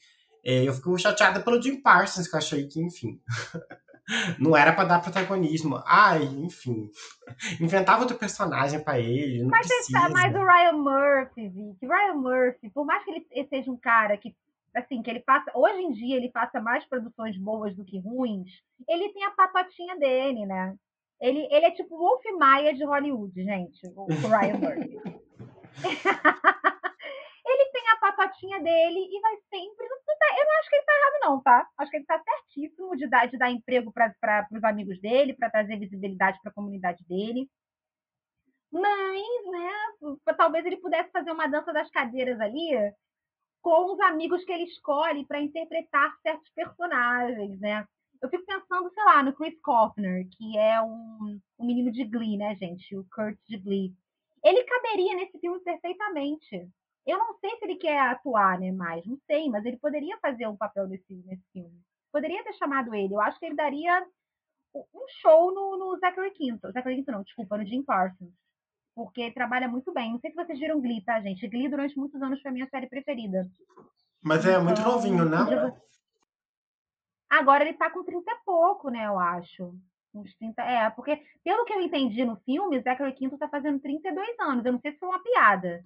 [0.44, 3.20] É, eu fico chateada pelo Jim Parsons, que eu achei que, enfim.
[4.38, 5.82] não era para dar protagonismo.
[5.86, 6.90] Ai, enfim.
[7.60, 9.42] Inventava outro personagem para ele.
[9.42, 10.08] Não mas, precisa.
[10.10, 14.34] mas o Ryan Murphy, Vic, Ryan Murphy, por mais que ele seja um cara que
[14.74, 18.50] assim, que ele faça, hoje em dia ele faça mais produções boas do que ruins,
[18.88, 20.74] ele tem a patotinha dele, né?
[21.20, 24.96] Ele, ele é tipo o Wolf Maia de Hollywood, gente, o Ryan Murphy.
[27.46, 29.86] ele tem a patotinha dele e vai sempre.
[29.86, 31.68] Tá, eu não acho que ele tá errado, não, tá?
[31.78, 35.50] Acho que ele tá certíssimo de dar, de dar emprego para os amigos dele, para
[35.50, 37.48] trazer visibilidade para a comunidade dele.
[38.72, 39.70] Mas, né,
[40.36, 42.70] talvez ele pudesse fazer uma dança das cadeiras ali
[43.62, 47.86] com os amigos que ele escolhe para interpretar certos personagens, né?
[48.24, 52.38] Eu fico pensando, sei lá, no Chris Kaufner, que é um, um menino de Glee,
[52.38, 52.96] né, gente?
[52.96, 53.94] O Kurt de Glee.
[54.42, 56.66] Ele caberia nesse filme perfeitamente.
[57.06, 60.48] Eu não sei se ele quer atuar, né, mais, não sei, mas ele poderia fazer
[60.48, 61.78] um papel nesse, nesse filme.
[62.10, 63.12] Poderia ter chamado ele.
[63.12, 64.02] Eu acho que ele daria
[64.74, 66.72] um show no, no Zachary Quinto.
[66.72, 68.32] Zachary Quinto não, desculpa, no Jim Parsons.
[68.94, 70.12] Porque trabalha muito bem.
[70.12, 71.46] Não sei se vocês viram Glee, tá, gente?
[71.46, 73.46] Glee durante muitos anos foi a minha série preferida.
[74.22, 75.74] Mas é então, muito novinho, não?
[77.38, 79.74] Agora ele tá com 30 e pouco, né, eu acho.
[80.14, 80.62] Uns 30.
[80.62, 84.64] É, porque, pelo que eu entendi no filme, Zachary Quinto tá fazendo 32 anos.
[84.64, 85.84] Eu não sei se foi uma piada.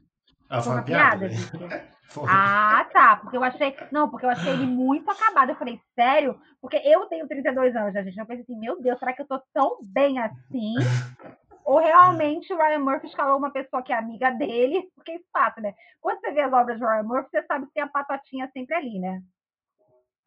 [0.51, 1.29] Ah, foi uma piada?
[1.29, 1.93] piada
[2.29, 3.17] ah, tá.
[3.17, 3.75] Porque eu achei.
[3.91, 5.51] Não, porque eu achei ele muito acabado.
[5.51, 6.39] Eu falei, sério?
[6.61, 8.19] Porque eu tenho 32 anos, já, gente.
[8.19, 10.75] Eu pensei assim, meu Deus, será que eu tô tão bem assim?
[11.65, 14.91] Ou realmente o Ryan Murphy escalou uma pessoa que é amiga dele?
[14.95, 15.75] Porque isso passa, né?
[16.01, 18.75] Quando você vê as obras de Ryan Murphy, você sabe que tem a patotinha sempre
[18.75, 19.23] ali, né?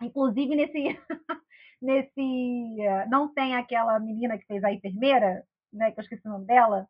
[0.02, 1.00] Inclusive, nesse.
[1.82, 2.78] nesse.
[3.10, 5.92] Não tem aquela menina que fez a enfermeira, né?
[5.92, 6.88] Que eu esqueci o nome dela.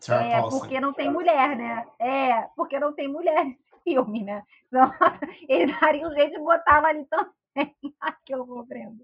[0.00, 1.86] Sarah é, porque não tem mulher, né?
[1.98, 4.42] É, porque não tem mulher nesse filme, né?
[4.66, 4.90] Então,
[5.48, 7.74] ele daria um jeito de botar ela ali também.
[8.26, 9.02] que eu vou vendo.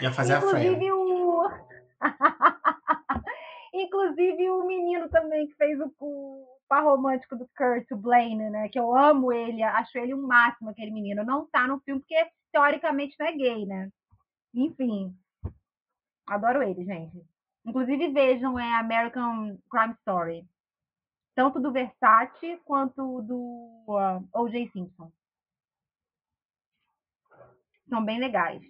[0.00, 1.50] Ia fazer Inclusive, a o.
[3.72, 8.68] Inclusive o menino também que fez o, o par romântico do Kurt, o Blaine, né?
[8.68, 11.24] Que eu amo ele, acho ele um máximo, aquele menino.
[11.24, 13.90] Não tá no filme porque teoricamente não é gay, né?
[14.54, 15.12] Enfim.
[16.24, 17.20] Adoro ele, gente.
[17.66, 20.48] Inclusive vejam é American Crime Story.
[21.34, 24.70] Tanto do Versace quanto do uh, ah, O.J.
[24.70, 25.10] Simpson.
[27.88, 28.62] São bem legais.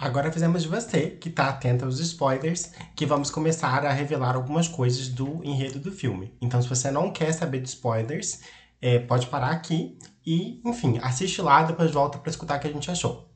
[0.00, 5.08] Agora fizemos você, que está atento aos spoilers, que vamos começar a revelar algumas coisas
[5.08, 6.34] do enredo do filme.
[6.40, 8.40] Então, se você não quer saber de spoilers,
[8.80, 12.72] é, pode parar aqui e, enfim, assiste lá, depois volta para escutar o que a
[12.72, 13.30] gente achou.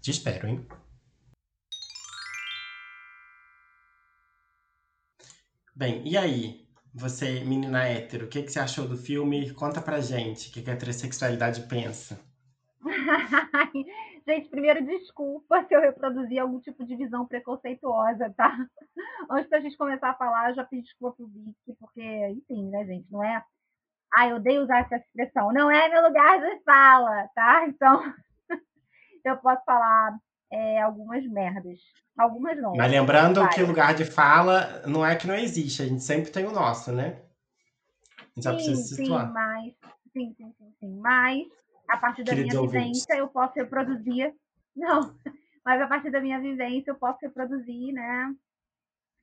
[0.00, 0.66] Te espero, hein?
[5.76, 6.66] Bem, e aí?
[6.92, 9.52] Você, menina hétero, o que, que você achou do filme?
[9.52, 12.18] Conta pra gente o que, que a transexualidade pensa.
[14.26, 18.56] Gente, primeiro, desculpa se eu reproduzi algum tipo de visão preconceituosa, tá?
[19.30, 22.86] Antes da gente começar a falar, eu já pedi desculpa pro Vic, porque, enfim, né,
[22.86, 23.44] gente, não é.
[24.14, 25.52] Ah, eu odeio usar essa expressão.
[25.52, 27.66] Não é meu lugar de fala, tá?
[27.68, 28.14] Então,
[29.24, 30.16] eu posso falar
[30.50, 31.78] é, algumas merdas.
[32.16, 32.74] Algumas não.
[32.76, 36.46] Mas lembrando que lugar de fala não é que não existe, a gente sempre tem
[36.46, 37.20] o nosso, né?
[38.18, 39.26] A gente sim, já precisa se situar.
[39.26, 39.74] Sim, mas.
[40.12, 40.96] Sim, sim, sim, sim.
[41.00, 41.48] Mas
[41.88, 42.82] a partir da Queridos minha ouvintes.
[43.02, 44.34] vivência, eu posso reproduzir.
[44.76, 45.14] Não,
[45.64, 48.34] mas a partir da minha vivência, eu posso reproduzir, né?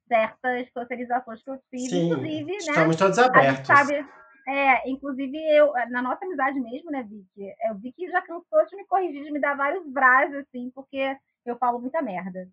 [0.08, 2.58] Certas socializações que eu fiz, Sim, inclusive, né?
[2.58, 3.68] Estamos todos abertos.
[3.68, 4.06] sabe,
[4.48, 7.54] é, inclusive eu, na nossa amizade mesmo, né, Vicky?
[7.68, 11.16] Eu vi que já cansou de me corrigir, de me dar vários braços, assim, porque
[11.46, 12.50] eu falo muita merda.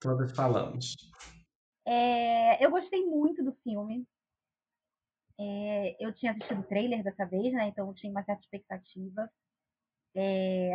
[0.00, 0.96] Todas falamos.
[1.86, 4.06] É, eu gostei muito do filme.
[5.40, 7.68] É, eu tinha assistido o trailer dessa vez, né?
[7.68, 9.30] Então eu tinha uma certa expectativa.
[10.14, 10.70] É,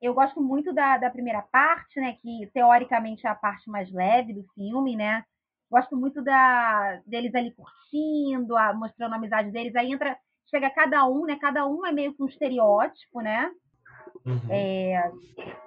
[0.00, 2.16] eu gosto muito da, da primeira parte, né?
[2.22, 5.24] Que teoricamente é a parte mais leve do filme, né?
[5.70, 9.74] Gosto muito da, deles ali curtindo, a, mostrando a amizade deles.
[9.74, 10.16] Aí entra,
[10.48, 11.36] chega cada um, né?
[11.40, 13.50] Cada um é meio que um estereótipo, né?
[14.26, 14.40] Uhum.
[14.50, 15.12] É,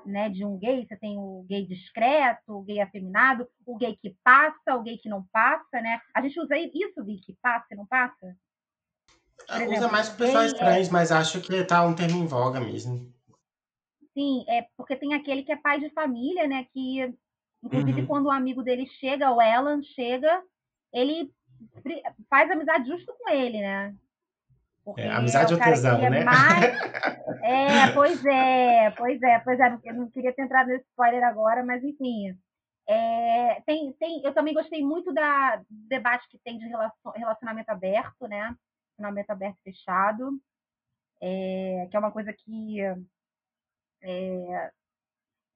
[0.06, 4.14] né, de um gay, você tem o gay discreto, o gay afeminado, o gay que
[4.22, 6.02] passa, o gay que não passa, né?
[6.14, 8.36] A gente usa isso, Vi, que passa e não passa?
[9.50, 10.92] Exemplo, usa mais com pessoas trans, é...
[10.92, 13.10] mas acho que tá um termo em voga mesmo.
[14.14, 16.66] Sim, é porque tem aquele que é pai de família, né?
[16.74, 17.16] Que,
[17.64, 18.08] inclusive, uhum.
[18.08, 20.44] quando um amigo dele chega, o Alan chega,
[20.92, 21.32] ele
[22.30, 23.96] faz amizade justo com ele, né?
[24.84, 26.24] Porque é, amizade é ou tesão, né?
[26.24, 26.80] Mais...
[27.42, 29.80] É, pois é, pois é, pois é.
[29.86, 32.38] Eu não queria ter entrado nesse spoiler agora, mas enfim.
[32.88, 36.66] É, tem, tem, eu também gostei muito da do debate que tem de
[37.16, 38.56] relacionamento aberto, né?
[38.98, 40.40] Relacionamento aberto e fechado,
[41.22, 42.82] é, que é uma coisa que
[44.02, 44.72] é,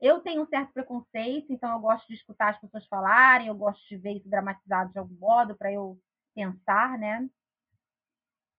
[0.01, 3.81] eu tenho um certo preconceito, então eu gosto de escutar as pessoas falarem, eu gosto
[3.87, 5.97] de ver isso dramatizado de algum modo para eu
[6.35, 7.27] pensar, né?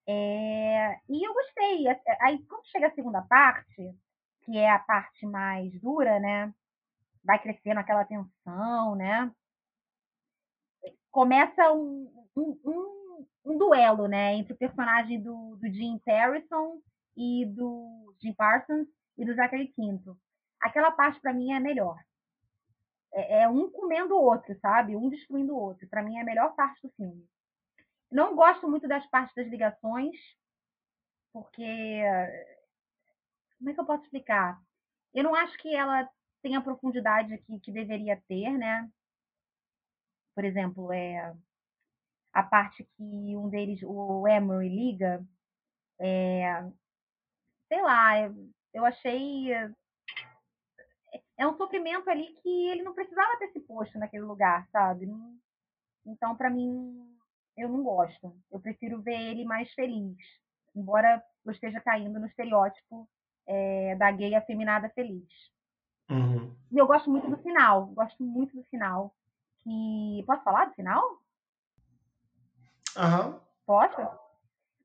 [0.07, 1.87] É, e eu gostei.
[2.21, 3.95] Aí, quando chega a segunda parte,
[4.45, 6.53] que é a parte mais dura, né?
[7.25, 9.33] Vai crescendo aquela tensão, né?
[11.11, 14.35] Começa um, um, um, um duelo, né?
[14.35, 16.81] Entre o personagem do, do Jim Harrison
[17.17, 18.87] e do Jim Parsons
[19.17, 20.19] e do Zachary Quinto.
[20.61, 21.97] aquela parte para mim é a melhor.
[23.13, 24.97] É, é, um comendo o outro, sabe?
[24.97, 25.89] Um destruindo o outro.
[25.89, 27.27] Para mim é a melhor parte do filme.
[28.15, 30.17] Não gosto muito das partes das ligações,
[31.33, 32.01] porque.
[33.59, 34.63] Como é que eu posso explicar?
[35.13, 36.09] Eu não acho que ela
[36.41, 38.89] tenha a profundidade que, que deveria ter, né?
[40.33, 41.35] Por exemplo, é
[42.33, 43.03] a parte que
[43.37, 45.27] um deles, o Emery, liga,
[45.99, 46.63] é,
[47.67, 48.13] sei lá,
[48.73, 49.53] eu achei.
[51.37, 55.09] É um sofrimento ali que ele não precisava ter se posto naquele lugar, sabe?
[56.07, 57.14] Então, para mim,
[57.57, 58.35] eu não gosto.
[58.51, 60.17] Eu prefiro ver ele mais feliz.
[60.75, 63.09] Embora eu esteja caindo no estereótipo
[63.47, 65.29] é, da gay afeminada feliz.
[66.11, 66.55] Uhum.
[66.71, 67.87] E eu gosto muito do final.
[67.87, 69.15] Gosto muito do final.
[69.63, 70.25] Que...
[70.27, 71.03] Posso falar do final?
[72.97, 73.41] Uhum.
[73.67, 74.25] Posso?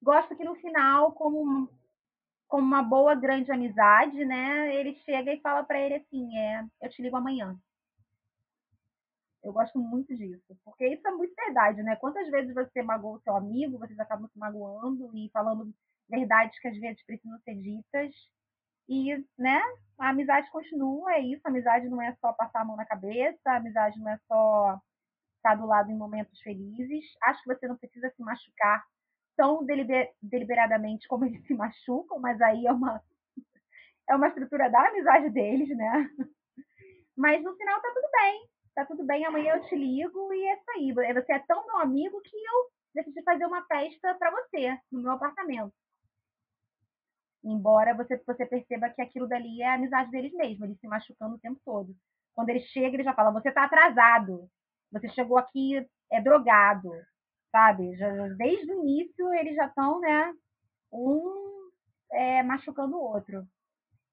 [0.01, 1.69] Gosto que no final, como,
[2.47, 4.73] como uma boa grande amizade, né?
[4.75, 7.60] Ele chega e fala para ele assim: é, eu te ligo amanhã.
[9.43, 11.95] Eu gosto muito disso, porque isso é muito verdade, né?
[11.95, 15.73] Quantas vezes você magoou o seu amigo, vocês acabam se magoando e falando
[16.10, 18.13] verdades que às vezes precisam ser ditas.
[18.89, 19.62] E, né,
[19.99, 21.41] a amizade continua, é isso.
[21.45, 24.80] A amizade não é só passar a mão na cabeça, a amizade não é só
[25.38, 27.06] estar do lado em momentos felizes.
[27.23, 28.84] Acho que você não precisa se machucar
[29.38, 33.02] tão deliber deliberadamente como eles se machucam, mas aí é uma,
[34.10, 36.10] é uma estrutura da amizade deles, né?
[37.15, 40.53] Mas no final tá tudo bem tá tudo bem, amanhã eu te ligo e é
[40.53, 40.93] isso aí.
[40.93, 45.11] Você é tão meu amigo que eu decidi fazer uma festa para você no meu
[45.11, 45.73] apartamento.
[47.43, 51.35] Embora você, você perceba que aquilo dali é a amizade deles mesmo, eles se machucando
[51.35, 51.95] o tempo todo.
[52.33, 54.49] Quando ele chega, ele já fala: Você tá atrasado,
[54.91, 56.89] você chegou aqui é drogado,
[57.51, 57.95] sabe?
[57.97, 60.33] Já, desde o início eles já estão, né?
[60.91, 61.69] Um
[62.11, 63.45] é, machucando o outro.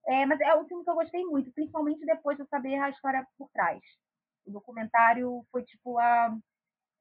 [0.07, 2.90] É, mas é um filme que eu gostei muito, principalmente depois de eu saber a
[2.90, 3.81] história por trás.
[4.46, 6.37] O documentário foi tipo a,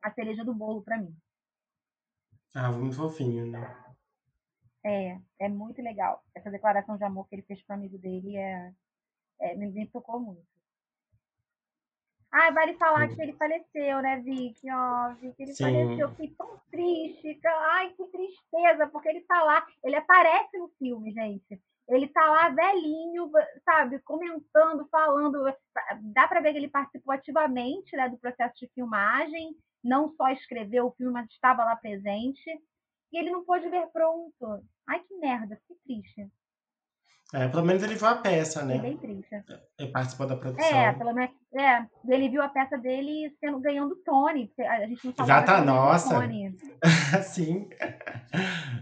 [0.01, 1.15] a cereja do bolo para mim.
[2.53, 3.85] Ah, muito fofinho, né?
[4.83, 6.23] É, é muito legal.
[6.33, 8.73] Essa declaração de amor que ele fez para amigo dele é,
[9.41, 10.45] é, me, me tocou muito.
[12.31, 13.15] Ah, vale falar Sim.
[13.15, 14.69] que ele faleceu, né, Vicky?
[14.69, 15.63] Ó, oh, Vicky, ele Sim.
[15.63, 16.09] faleceu.
[16.11, 17.39] Fiquei tão triste.
[17.45, 19.65] Ai, que tristeza, porque ele tá lá.
[19.83, 21.61] Ele aparece no filme, gente.
[21.87, 23.29] Ele tá lá velhinho,
[23.63, 25.43] sabe, comentando, falando.
[26.13, 30.87] Dá para ver que ele participou ativamente né, do processo de filmagem, não só escreveu
[30.87, 32.49] o filme, mas estava lá presente.
[33.11, 34.63] E ele não pôde ver pronto.
[34.87, 36.27] Ai, que merda, que triste.
[37.33, 38.77] É, pelo menos ele viu a peça, né?
[38.77, 39.43] bem triste.
[39.79, 40.65] Ele participou da produção.
[40.65, 41.35] É, pelo menos.
[41.55, 44.51] É, ele viu a peça dele sendo, ganhando Tony.
[44.59, 46.21] A gente não sabe Já tá, nossa.
[47.23, 47.67] Sim.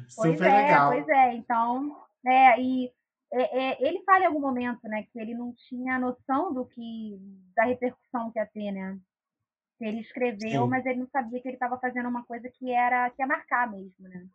[0.07, 0.91] Super pois é, legal.
[0.91, 2.02] Pois é, então.
[2.25, 2.91] É, e
[3.31, 7.19] é, é, ele fala em algum momento, né, que ele não tinha noção do que
[7.55, 8.97] da repercussão que ia ter, né?
[9.81, 10.69] Ele escreveu, Sim.
[10.69, 13.69] mas ele não sabia que ele estava fazendo uma coisa que era que ia marcar
[13.69, 14.25] mesmo, né?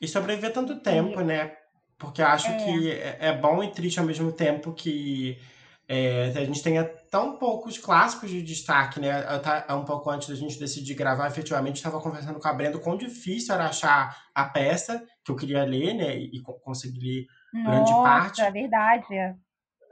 [0.00, 1.56] E sobreviver tanto tempo, e, né?
[1.98, 2.56] Porque acho é.
[2.56, 5.38] que é, é bom e triste ao mesmo tempo que
[5.86, 9.10] é, a gente tenha tão poucos clássicos de destaque, né?
[9.68, 12.96] Eu, um pouco antes da gente decidir gravar, efetivamente estava conversando com a Brenda quão
[12.96, 16.16] difícil era achar a peça que eu queria ler, né?
[16.16, 18.40] E, conseguir ler grande Nossa, parte.
[18.40, 19.14] É verdade.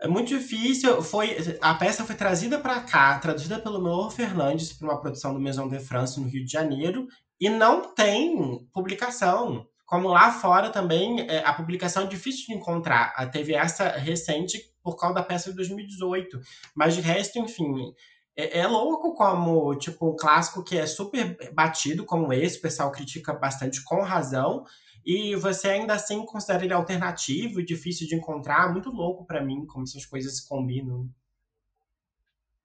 [0.00, 1.02] É muito difícil.
[1.02, 5.40] Foi, a peça foi trazida para cá, traduzida pelo Noor Fernandes para uma produção do
[5.40, 7.06] Maison de France no Rio de Janeiro,
[7.40, 9.66] e não tem publicação.
[9.86, 13.12] Como lá fora também, é, a publicação é difícil de encontrar.
[13.30, 16.38] Teve essa recente por causa da peça de 2018.
[16.76, 17.94] Mas de resto, enfim,
[18.36, 22.92] é, é, louco como, tipo, um clássico que é super batido como esse, o pessoal
[22.92, 24.64] critica bastante com razão,
[25.04, 29.84] e você ainda assim considera ele alternativo, difícil de encontrar, muito louco para mim como
[29.84, 31.08] essas coisas se combinam.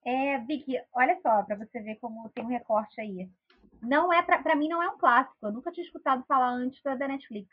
[0.05, 3.29] É, Vicky, olha só, para você ver como tem um recorte aí
[3.83, 5.37] não é para mim não é um clássico.
[5.41, 7.49] Eu nunca tinha escutado falar antes da Netflix.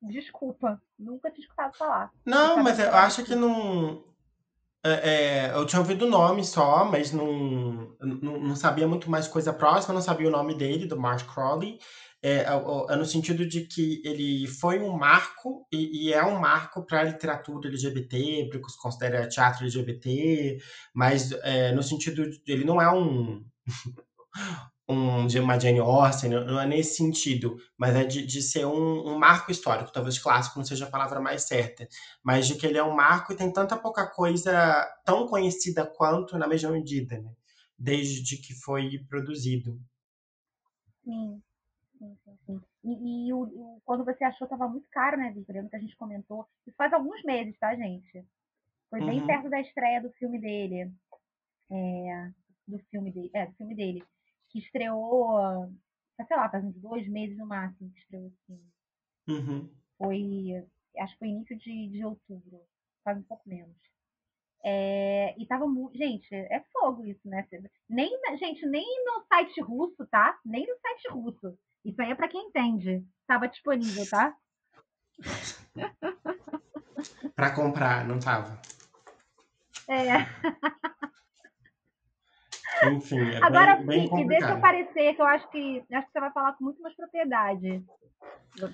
[0.00, 2.10] Desculpa, nunca tinha escutado falar.
[2.24, 4.04] Não, mas eu acho que não.
[4.84, 9.28] É, é, eu tinha ouvido o nome só, mas não, não, não, sabia muito mais
[9.28, 11.78] coisa próxima, não sabia o nome dele, do Mark Crowley.
[12.22, 12.44] É, é,
[12.90, 17.00] é no sentido de que ele foi um marco, e, e é um marco para
[17.00, 20.58] a literatura LGBT, porque se considera teatro LGBT,
[20.94, 23.44] mas é, no sentido de ele não é um.
[24.88, 29.18] um, uma Jane Austen, não é nesse sentido, mas é de, de ser um, um,
[29.18, 31.88] marco histórico, talvez clássico não seja a palavra mais certa,
[32.22, 36.38] mas de que ele é um marco e tem tanta pouca coisa tão conhecida quanto
[36.38, 37.32] na mesma medida, né?
[37.78, 39.80] desde que foi produzido.
[41.04, 41.42] Sim,
[42.24, 42.60] sim, sim.
[42.84, 45.68] E, e o, o, quando você achou estava muito caro, né, Victor?
[45.68, 46.46] que a gente comentou.
[46.66, 48.24] Isso faz alguns meses, tá, gente?
[48.90, 49.26] Foi bem uhum.
[49.26, 50.92] perto da estreia do filme dele.
[51.70, 52.30] É,
[52.68, 53.30] do filme dele.
[53.34, 54.04] É, do filme dele.
[54.50, 55.70] Que estreou,
[56.26, 58.72] sei lá, faz uns dois meses no máximo que estreou o filme.
[59.28, 59.70] Uhum.
[59.96, 60.68] Foi.
[60.98, 62.60] Acho que foi início de, de outubro.
[63.02, 63.76] Faz um pouco menos.
[64.64, 65.96] É, e tava muito.
[65.96, 67.46] Gente, é fogo isso, né?
[67.88, 70.38] Nem, gente, nem no site russo, tá?
[70.44, 71.58] Nem no site russo.
[71.84, 73.04] Isso aí é para quem entende.
[73.26, 74.34] Tava disponível, tá?
[77.34, 78.60] para comprar, não tava.
[79.88, 80.06] É.
[82.90, 84.28] Enfim, é Agora, bem, bem complicado.
[84.28, 86.94] deixa eu parecer que eu acho que acho que você vai falar com muito mais
[86.94, 87.84] propriedade.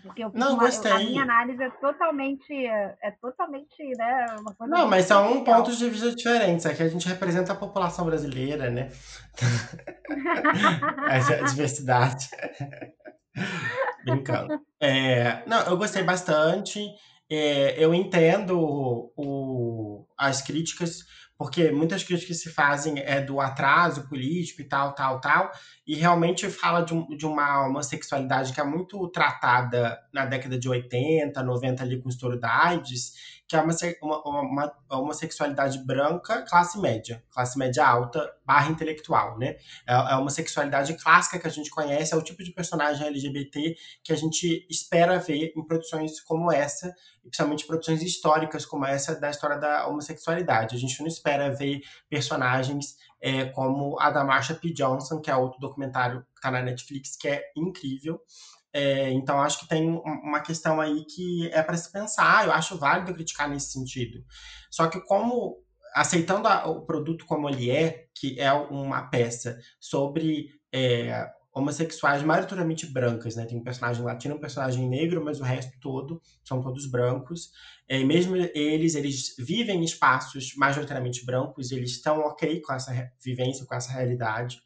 [0.03, 0.91] Porque eu não, uma, gostei.
[0.91, 4.27] a minha análise é totalmente, é totalmente, né,
[4.67, 6.67] Não, mas são pontos de vista diferentes.
[6.67, 8.91] Aqui a gente representa a população brasileira, né?
[11.09, 12.29] Essa diversidade.
[14.05, 14.61] Brincando.
[14.81, 16.81] É, não, eu gostei bastante.
[17.31, 18.59] É, eu entendo
[19.17, 21.05] o, as críticas,
[21.39, 25.53] porque muitas críticas se fazem é do atraso político e tal, tal, tal,
[25.86, 31.41] e realmente fala de, de uma homossexualidade que é muito tratada na década de 80,
[31.41, 36.79] 90 ali com o estouro da AIDS, que é uma, uma, uma, homossexualidade branca, classe
[36.79, 39.57] média, classe média alta, barra intelectual, né?
[39.87, 43.75] É, é uma sexualidade clássica que a gente conhece, é o tipo de personagem LGBT
[44.05, 49.31] que a gente espera ver em produções como essa, principalmente produções históricas como essa da
[49.31, 50.77] história da homossexualidade.
[50.77, 51.81] A gente não espera ver
[52.11, 54.75] personagens é, como a da Marsha P.
[54.75, 58.21] Johnson, que é outro documentário que está na Netflix, que é incrível.
[58.73, 62.47] É, então, acho que tem uma questão aí que é para se pensar.
[62.47, 64.23] Eu acho válido criticar nesse sentido.
[64.71, 65.57] Só que, como
[65.95, 72.87] aceitando a, o produto como ele é, que é uma peça sobre é, homossexuais maioritariamente
[72.87, 73.45] brancas, né?
[73.47, 77.51] Tem um personagem latino, um personagem negro, mas o resto todo são todos brancos.
[77.89, 82.93] É, mesmo eles, eles vivem em espaços majoritariamente brancos, eles estão ok com essa
[83.25, 84.61] vivência, com essa realidade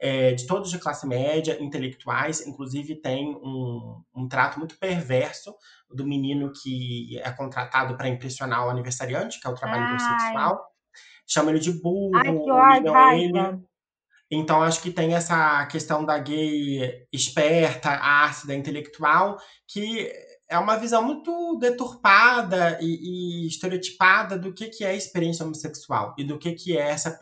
[0.00, 5.54] é, de todos de classe média, intelectuais, inclusive tem um, um trato muito perverso
[5.90, 10.20] do menino que é contratado para impressionar o aniversariante, que é o trabalhador Ai.
[10.20, 10.66] sexual.
[11.26, 13.68] Chama ele de burro, Ai, humilham ele.
[14.30, 20.12] Então, acho que tem essa questão da gay esperta, ácida, intelectual, que
[20.48, 26.14] é uma visão muito deturpada e, e, estereotipada do que, que é a experiência homossexual
[26.16, 27.18] e do que, que é essa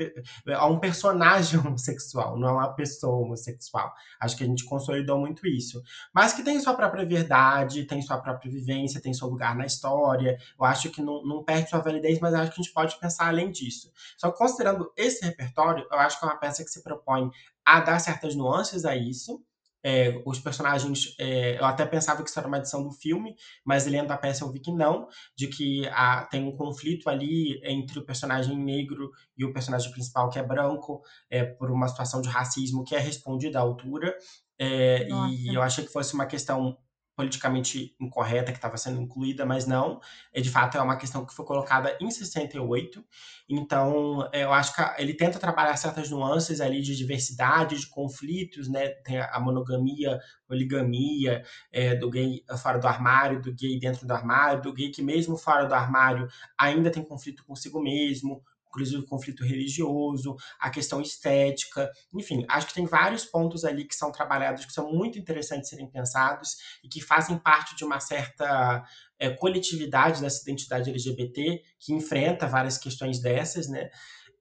[0.46, 3.92] é um personagem homossexual, não é uma pessoa homossexual.
[4.20, 5.82] Acho que a gente consolidou muito isso.
[6.14, 10.38] Mas que tem sua própria verdade, tem sua própria vivência, tem seu lugar na história.
[10.58, 13.26] Eu acho que não, não perde sua validez, mas acho que a gente pode pensar
[13.26, 13.90] além disso.
[14.16, 17.30] Só que considerando esse repertório, eu acho que é uma peça que se propõe
[17.64, 19.44] a dar certas nuances a isso
[19.88, 23.86] é, os personagens, é, eu até pensava que isso era uma edição do filme, mas
[23.86, 25.06] lendo a peça eu vi que não,
[25.36, 30.28] de que há, tem um conflito ali entre o personagem negro e o personagem principal
[30.28, 34.12] que é branco, é, por uma situação de racismo que é respondida à altura.
[34.58, 36.76] É, e eu achei que fosse uma questão
[37.16, 40.00] politicamente incorreta que estava sendo incluída, mas não.
[40.32, 43.02] É, de fato, é uma questão que foi colocada em 68.
[43.48, 48.68] Então, é, eu acho que ele tenta trabalhar certas nuances ali de diversidade, de conflitos,
[48.68, 48.88] né?
[48.88, 51.42] Tem a monogamia, poligamia,
[51.72, 55.38] é, do gay fora do armário, do gay dentro do armário, do gay que mesmo
[55.38, 61.90] fora do armário ainda tem conflito consigo mesmo, inclusive o conflito religioso, a questão estética,
[62.12, 65.90] enfim, acho que tem vários pontos ali que são trabalhados que são muito interessantes serem
[65.90, 68.84] pensados e que fazem parte de uma certa
[69.18, 73.90] é, coletividade dessa identidade LGBT que enfrenta várias questões dessas, né?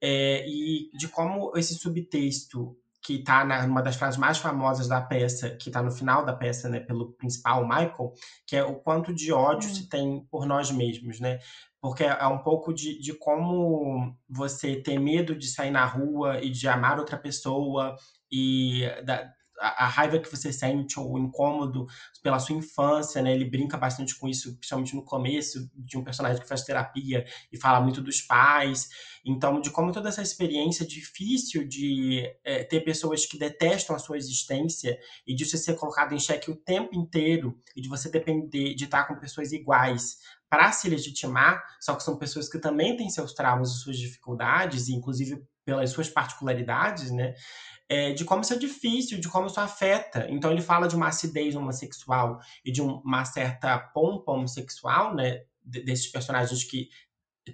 [0.00, 5.50] É, e de como esse subtexto que está numa das frases mais famosas da peça,
[5.50, 8.12] que está no final da peça, né, pelo principal Michael,
[8.44, 9.74] que é o quanto de ódio hum.
[9.74, 11.38] se tem por nós mesmos, né?
[11.86, 16.50] Porque é um pouco de, de como você ter medo de sair na rua e
[16.50, 17.94] de amar outra pessoa
[18.28, 19.30] e da,
[19.60, 21.86] a, raiva que você sente ou o incômodo
[22.24, 23.32] pela sua infância, né?
[23.32, 27.56] Ele brinca bastante com isso, principalmente no começo, de um personagem que faz terapia e
[27.56, 28.88] fala muito dos pais.
[29.24, 34.16] Então, de como toda essa experiência difícil de é, ter pessoas que detestam a sua
[34.16, 38.74] existência e de você ser colocado em xeque o tempo inteiro e de você depender
[38.74, 40.18] de estar com pessoas iguais
[40.48, 44.88] para se legitimar, só que são pessoas que também têm seus traumas e suas dificuldades,
[44.88, 47.34] inclusive pelas suas particularidades, né?
[47.88, 50.26] É, de como isso é difícil, de como isso afeta.
[50.28, 55.42] Então ele fala de uma acidez homossexual e de uma certa pompa homossexual, né?
[55.62, 56.88] Desses personagens que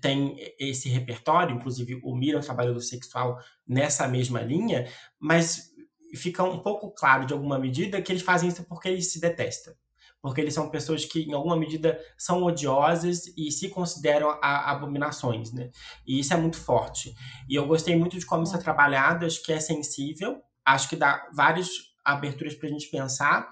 [0.00, 4.88] tem esse repertório, inclusive o Mira, o trabalhador sexual, nessa mesma linha,
[5.18, 5.70] mas
[6.14, 9.74] fica um pouco claro, de alguma medida, que eles fazem isso porque eles se detestam.
[10.22, 15.70] Porque eles são pessoas que, em alguma medida, são odiosas e se consideram abominações, né?
[16.06, 17.12] E isso é muito forte.
[17.48, 20.94] E eu gostei muito de como isso é trabalhado, acho que é sensível, acho que
[20.94, 21.68] dá várias
[22.04, 23.48] aberturas para a gente pensar.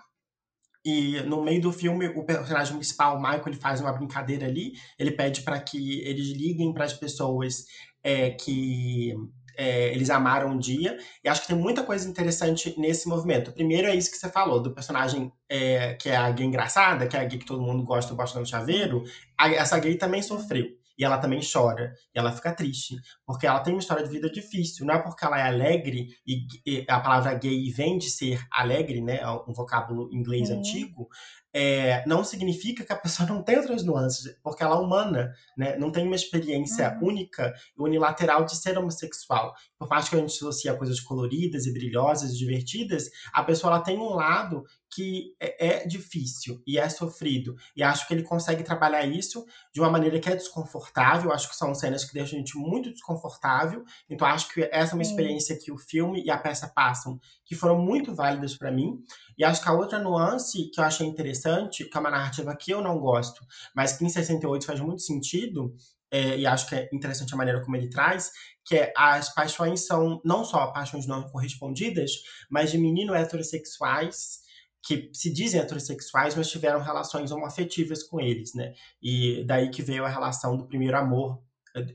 [0.85, 4.73] E no meio do filme, o personagem principal, o Michael, ele faz uma brincadeira ali.
[4.99, 7.65] Ele pede para que eles liguem para as pessoas
[8.03, 9.15] é, que
[9.57, 10.99] é, eles amaram um dia.
[11.25, 13.53] E acho que tem muita coisa interessante nesse movimento.
[13.53, 17.17] Primeiro é isso que você falou, do personagem é, que é a gay engraçada, que
[17.17, 19.05] é a gay que todo mundo gosta, gosta no chaveiro.
[19.39, 20.67] A, essa gay também sofreu.
[20.99, 22.95] E ela também chora, e ela fica triste,
[23.25, 24.85] porque ela tem uma história de vida difícil.
[24.85, 29.01] Não é porque ela é alegre, e, e a palavra gay vem de ser alegre,
[29.01, 29.19] né?
[29.49, 30.59] Um vocábulo inglês uhum.
[30.59, 31.09] antigo,
[31.53, 35.77] é, não significa que a pessoa não tem outras nuances, porque ela é humana, né?
[35.77, 37.09] Não tem uma experiência uhum.
[37.09, 39.53] única e unilateral de ser homossexual.
[39.79, 43.83] Por mais que a gente associe a coisas coloridas e brilhosas, divertidas, a pessoa ela
[43.83, 47.55] tem um lado que é, é, difícil e é sofrido.
[47.77, 51.33] E acho que ele consegue trabalhar isso de uma maneira que é desconfortável.
[51.33, 53.85] Acho que são cenas que deixam a gente muito desconfortável.
[54.09, 57.55] Então acho que essa é uma experiência que o filme e a peça passam, que
[57.55, 58.99] foram muito válidas para mim.
[59.39, 62.73] E acho que a outra nuance que eu achei interessante, que é uma narrativa que
[62.73, 65.75] eu não gosto, mas que em 68 faz muito sentido,
[66.11, 68.33] é, e acho que é interessante a maneira como ele traz,
[68.65, 72.11] que é as paixões são não só paixões não correspondidas,
[72.51, 74.41] mas de meninos heterossexuais
[74.83, 78.73] que se dizem heterossexuais, mas tiveram relações homoafetivas com eles, né?
[79.03, 81.43] E daí que veio a relação do primeiro amor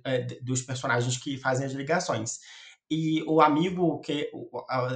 [0.03, 2.39] é, dos personagens que fazem as ligações.
[2.89, 4.29] E o amigo que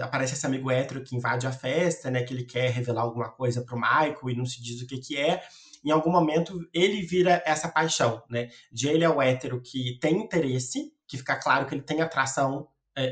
[0.02, 2.24] aparece esse amigo hétero que invade a festa, né?
[2.24, 5.18] Que ele quer revelar alguma coisa pro Michael e não se diz o que que
[5.18, 5.42] é.
[5.84, 8.50] Em algum momento ele vira essa paixão, né?
[8.72, 12.68] De ele é o hétero que tem interesse, que fica claro que ele tem atração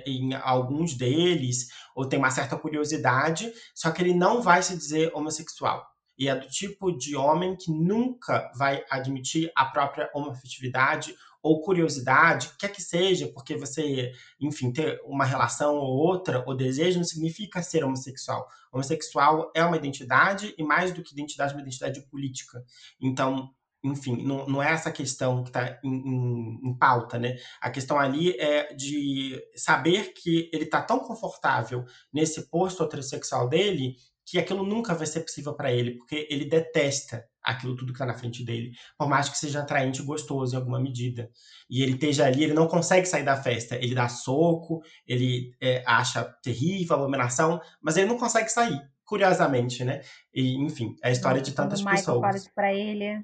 [0.06, 5.12] em alguns deles, ou tem uma certa curiosidade, só que ele não vai se dizer
[5.14, 5.86] homossexual.
[6.18, 12.52] E é do tipo de homem que nunca vai admitir a própria homoafetividade ou curiosidade,
[12.60, 17.62] quer que seja, porque você, enfim, ter uma relação ou outra, ou desejo, não significa
[17.62, 18.48] ser homossexual.
[18.72, 22.64] Homossexual é uma identidade, e mais do que identidade, uma identidade política.
[23.00, 23.54] Então,
[23.92, 27.36] enfim, não, não é essa questão que está em, em, em, pauta, né?
[27.62, 31.84] A questão ali é de saber que ele está tão confortável
[32.14, 33.96] nesse posto heterossexual dele
[34.28, 38.06] que aquilo nunca vai ser possível para ele, porque ele detesta aquilo tudo que está
[38.06, 41.30] na frente dele, por mais que seja atraente e gostoso em alguma medida.
[41.70, 43.78] E ele esteja ali, ele não consegue sair da festa.
[43.78, 50.02] Ele dá soco, ele é, acha terrível, abominação, mas ele não consegue sair, curiosamente, né?
[50.34, 52.20] E, enfim, é a história de tantas Quando pessoas.
[52.20, 53.24] Fala isso pra ele,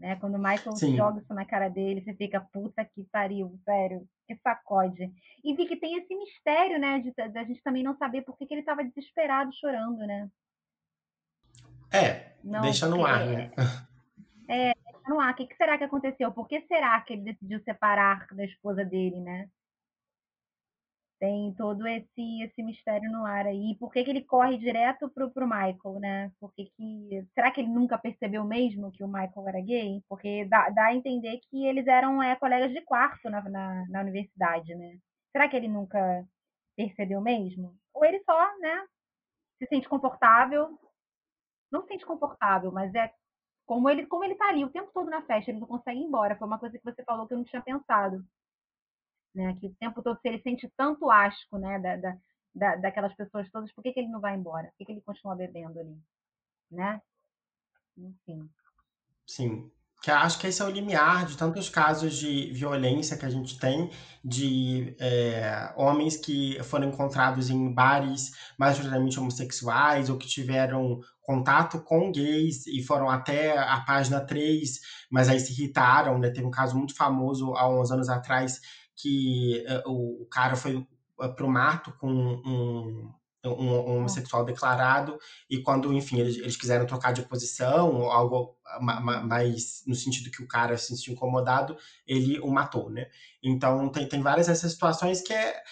[0.00, 0.16] né?
[0.16, 0.96] Quando o Michael Sim.
[0.96, 5.12] joga isso na cara dele, você fica, puta que pariu, sério, que sacode.
[5.44, 8.46] E vi que tem esse mistério, né, de, a gente também não saber por que,
[8.46, 10.28] que ele estava desesperado chorando, né?
[11.92, 13.50] É, não, deixa no ar, né?
[14.48, 15.32] É, deixa no ar.
[15.32, 16.32] O que, que será que aconteceu?
[16.32, 19.48] Por que será que ele decidiu separar da esposa dele, né?
[21.20, 23.76] Tem todo esse esse mistério no ar aí.
[23.78, 26.32] Por que, que ele corre direto pro, pro Michael, né?
[26.40, 27.26] Por que que...
[27.34, 30.02] Será que ele nunca percebeu mesmo que o Michael era gay?
[30.08, 34.00] Porque dá, dá a entender que eles eram é, colegas de quarto na, na, na
[34.00, 34.98] universidade, né?
[35.32, 36.24] Será que ele nunca
[36.76, 37.76] percebeu mesmo?
[37.94, 38.86] Ou ele só, né,
[39.58, 40.78] se sente confortável?
[41.70, 43.12] Não se sente confortável, mas é
[43.66, 46.04] como ele, como ele tá ali o tempo todo na festa, ele não consegue ir
[46.04, 46.36] embora.
[46.36, 48.24] Foi uma coisa que você falou que eu não tinha pensado
[49.34, 49.56] né?
[49.60, 52.18] Que o tempo todo, se ele sente tanto asco, né, da, da,
[52.54, 54.68] da daquelas pessoas todas, por que, que ele não vai embora?
[54.68, 55.96] Por que, que ele continua bebendo ali,
[56.70, 57.00] né?
[57.96, 58.48] Enfim.
[59.26, 59.70] Sim.
[60.02, 63.58] Que acho que esse é o limiar de tantos casos de violência que a gente
[63.58, 63.90] tem,
[64.24, 72.10] de é, homens que foram encontrados em bares majoritariamente homossexuais ou que tiveram contato com
[72.10, 76.30] gays e foram até a página 3, mas aí se irritaram, né?
[76.30, 78.58] Teve um caso muito famoso há uns anos atrás
[79.00, 83.12] que uh, o cara foi uh, pro mato com um,
[83.44, 88.56] um, um, homossexual declarado e quando, enfim, eles, eles quiseram trocar de posição ou algo
[88.80, 91.76] mais no sentido que o cara se sentiu incomodado,
[92.06, 93.06] ele o matou, né?
[93.42, 95.62] Então tem, tem várias dessas situações que é,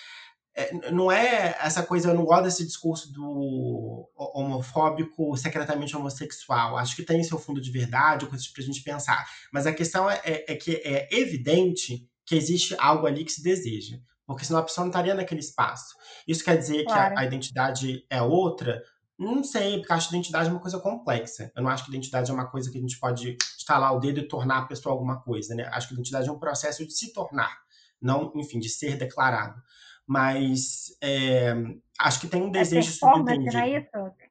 [0.59, 6.77] é, não é essa coisa, eu não gosto desse discurso do homofóbico secretamente homossexual.
[6.77, 9.25] Acho que tem seu fundo de verdade, coisas pra gente pensar.
[9.53, 13.43] Mas a questão é, é, é que é evidente que existe algo ali que se
[13.43, 13.99] deseja.
[14.27, 15.97] Porque senão a pessoa não estaria naquele espaço.
[16.27, 17.15] Isso quer dizer claro.
[17.15, 18.83] que a, a, identidade é outra?
[19.19, 21.51] Não sei, porque acho que identidade é uma coisa complexa.
[21.57, 24.21] Eu não acho que identidade é uma coisa que a gente pode estalar o dedo
[24.21, 25.67] e tornar a pessoa alguma coisa, né?
[25.73, 27.57] Acho que identidade é um processo de se tornar,
[28.01, 29.59] não, enfim, de ser declarado.
[30.07, 31.55] Mas é,
[31.99, 33.59] acho que tem um É desejo não é subentendido.
[33.65, 34.28] isso?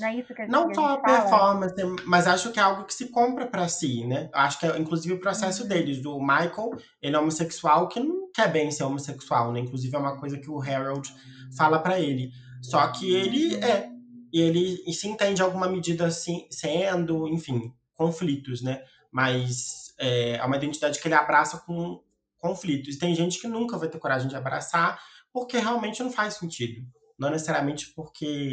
[0.00, 1.02] Não é isso que a gente, Não a só a fala?
[1.20, 1.74] performance,
[2.06, 4.28] mas acho que é algo que se compra pra si, né?
[4.32, 5.68] Acho que é inclusive o processo Uhum.
[5.68, 6.00] deles.
[6.02, 6.70] Do Michael,
[7.02, 9.60] ele é homossexual que não quer bem ser homossexual, né?
[9.60, 11.12] Inclusive é uma coisa que o Harold
[11.56, 12.30] fala pra ele.
[12.62, 13.88] Só que ele é.
[14.32, 18.82] E ele se entende alguma medida assim, sendo, enfim, conflitos, né?
[19.10, 22.00] Mas é, é uma identidade que ele abraça com
[22.38, 22.94] conflitos.
[22.94, 25.00] E tem gente que nunca vai ter coragem de abraçar
[25.32, 26.86] porque realmente não faz sentido.
[27.18, 28.52] Não necessariamente porque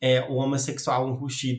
[0.00, 1.16] é, o homossexual um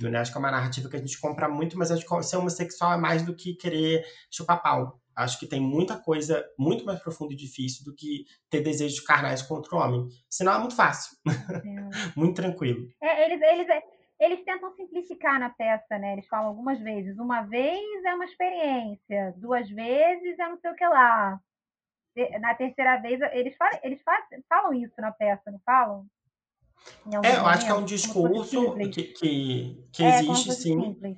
[0.10, 0.20] né?
[0.20, 2.94] Acho que é uma narrativa que a gente compra muito, mas acho que ser homossexual
[2.94, 5.02] é mais do que querer chupar pau.
[5.16, 9.42] Acho que tem muita coisa muito mais profunda e difícil do que ter desejos carnais
[9.42, 10.08] contra o homem.
[10.30, 11.90] Senão é muito fácil, Entendo.
[12.16, 12.88] muito tranquilo.
[13.02, 13.68] É, eles, eles,
[14.20, 16.14] eles tentam simplificar na peça, né?
[16.14, 17.18] Eles falam algumas vezes.
[17.18, 21.40] Uma vez é uma experiência, duas vezes é não sei o que lá.
[22.40, 26.06] Na terceira vez, eles, falam, eles fa- falam isso na peça, não falam?
[27.22, 31.18] É, eu acho que é um discurso que, que, que É, existe, sim, simples.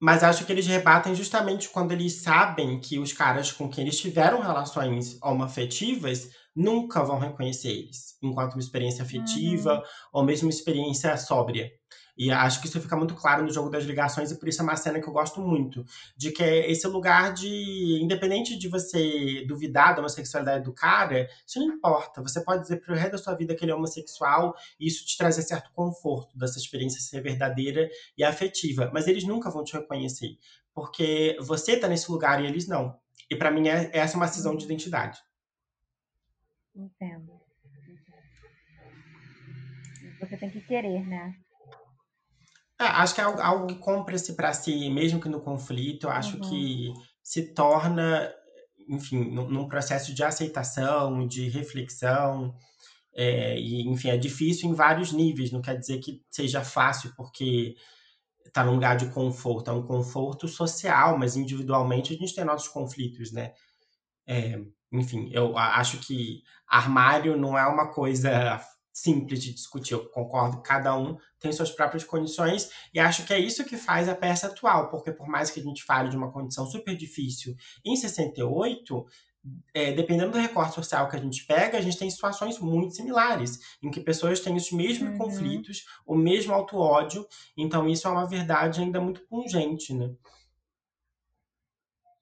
[0.00, 3.98] mas acho que eles rebatem justamente quando eles sabem que os caras com quem eles
[3.98, 9.82] tiveram relações homoafetivas nunca vão reconhecer eles enquanto uma experiência afetiva Uhum.
[10.12, 11.70] ou mesmo uma experiência sóbria.
[12.16, 14.64] E acho que isso fica muito claro no jogo das ligações, e por isso é
[14.64, 15.84] uma cena que eu gosto muito.
[16.16, 18.00] De que é esse lugar de.
[18.02, 22.22] Independente de você duvidar da homossexualidade do cara, isso não importa.
[22.22, 25.16] Você pode dizer pro resto da sua vida que ele é homossexual e isso te
[25.18, 28.90] trazer certo conforto dessa experiência ser verdadeira e afetiva.
[28.92, 30.38] Mas eles nunca vão te reconhecer.
[30.74, 32.98] Porque você tá nesse lugar e eles não.
[33.30, 35.18] E pra mim, é, essa é uma cisão de identidade.
[36.74, 37.40] Entendo.
[40.20, 41.34] Você tem que querer, né?
[42.78, 46.38] É, acho que é algo, algo que compra-se para si, mesmo que no conflito, acho
[46.38, 46.40] Uhum.
[46.40, 48.30] que se torna,
[48.88, 52.54] enfim, num, num processo de aceitação, de reflexão,
[53.14, 57.76] é, e, enfim, é difícil em vários níveis, não quer dizer que seja fácil porque
[58.46, 62.68] está num lugar de conforto, é um conforto social, mas individualmente a gente tem nossos
[62.68, 63.52] conflitos, né?
[64.26, 64.58] É,
[64.92, 68.60] enfim, eu acho que armário não é uma coisa
[68.96, 69.92] simples de discutir.
[69.92, 73.76] Eu concordo que cada um tem suas próprias condições e acho que é isso que
[73.76, 76.96] faz a peça atual, porque por mais que a gente fale de uma condição super
[76.96, 79.04] difícil em 68,
[79.74, 83.60] é, dependendo do recorte social que a gente pega, a gente tem situações muito similares,
[83.82, 85.18] em que pessoas têm os mesmos Uhum.
[85.18, 87.26] conflitos, o mesmo auto-ódio,
[87.56, 90.10] então isso é uma verdade ainda muito pungente, né?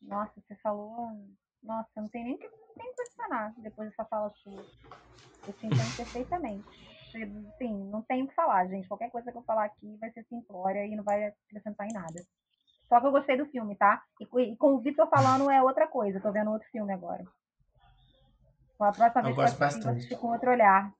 [0.02, 1.10] Nossa, você falou.
[1.62, 2.48] Nossa, não tem nem o que
[2.82, 4.64] que questionar depois dessa fala sua.
[5.46, 6.64] Eu te entendo perfeitamente.
[7.58, 8.88] Sim, não tem o que falar, gente.
[8.88, 12.24] Qualquer coisa que eu falar aqui vai ser simplória e não vai acrescentar em nada.
[12.88, 14.02] Só que eu gostei do filme, tá?
[14.20, 16.20] E, e com o Vitor falando é outra coisa.
[16.20, 17.24] Tô vendo outro filme agora.
[18.74, 19.96] Então, a próxima Eu vez que eu gosto assistir, vou bastante.
[19.98, 20.92] assistir com outro olhar.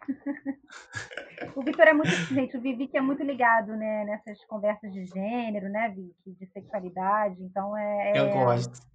[1.56, 2.10] o Vitor é muito.
[2.10, 6.32] Gente, o Vivi que é muito ligado, né, nessas conversas de gênero, né, Vicky?
[6.38, 7.42] De sexualidade.
[7.42, 8.12] Então é.
[8.16, 8.88] Eu é- gosto.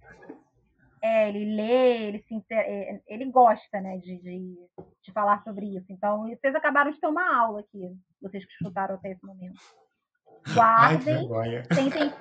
[1.02, 2.58] É, ele lê, ele se inter...
[2.58, 4.56] é, ele gosta, né, de, de,
[5.02, 5.86] de falar sobre isso.
[5.90, 9.60] Então, vocês acabaram de ter uma aula aqui, vocês que escutaram até esse momento.
[10.54, 11.28] Guardem,
[11.74, 12.12] tentem,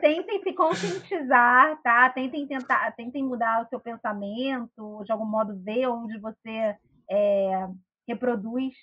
[0.00, 2.08] tentem se conscientizar, tá?
[2.10, 6.76] Tentem tentar, tentem mudar o seu pensamento, de algum modo ver onde você
[7.10, 7.68] é,
[8.08, 8.74] reproduz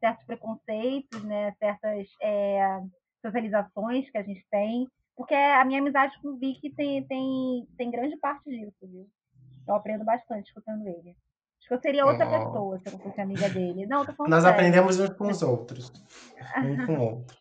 [0.00, 1.52] certos preconceitos, né?
[1.58, 2.80] Certas é,
[3.20, 4.88] socializações que a gente tem.
[5.16, 9.08] Porque a minha amizade com o Vicky tem, tem, tem grande parte disso, viu?
[9.66, 11.16] Eu aprendo bastante escutando ele.
[11.58, 12.30] Acho que eu seria outra Oh.
[12.30, 13.86] pessoa se eu não fosse amiga dele.
[13.86, 14.56] Não, tô falando Nós sério.
[14.58, 15.90] aprendemos uns com os outros.
[16.58, 17.36] Um com o outro.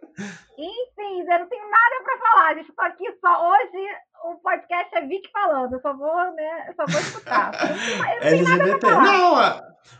[0.58, 2.72] Enfim, eu não tenho nada pra falar, gente.
[2.72, 3.86] Tô aqui só hoje.
[4.24, 5.74] O podcast é Vicky falando.
[5.74, 6.68] Eu só vou, né?
[6.68, 7.52] Eu só vou escutar.
[8.22, 8.86] LGBT.
[8.86, 9.42] Não,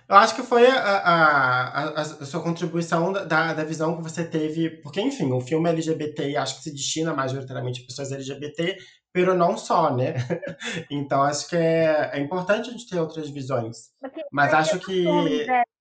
[0.08, 4.24] eu acho que foi a, a- a- a sua contribuição da- da, visão que você
[4.28, 4.70] teve.
[4.82, 8.76] Porque, enfim, o filme LGBT acho que se destina majoritariamente a pessoas LGBT,
[9.12, 10.14] pero não só, né?
[10.90, 13.90] Então acho que é, é importante a gente ter outras visões.
[14.00, 15.50] Porque Mas eu acho tanto homens que.
[15.50, 15.78] héteros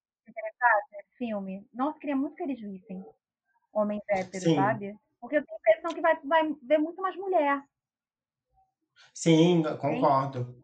[1.17, 1.65] filme.
[1.73, 3.03] Nossa, queria muito que eles vissem
[3.73, 4.55] homens héteros, Sim.
[4.55, 4.95] sabe?
[5.19, 7.59] Porque eu tenho a impressão que vai, vai ver muito mais mulher.
[9.13, 10.55] Sim, concordo.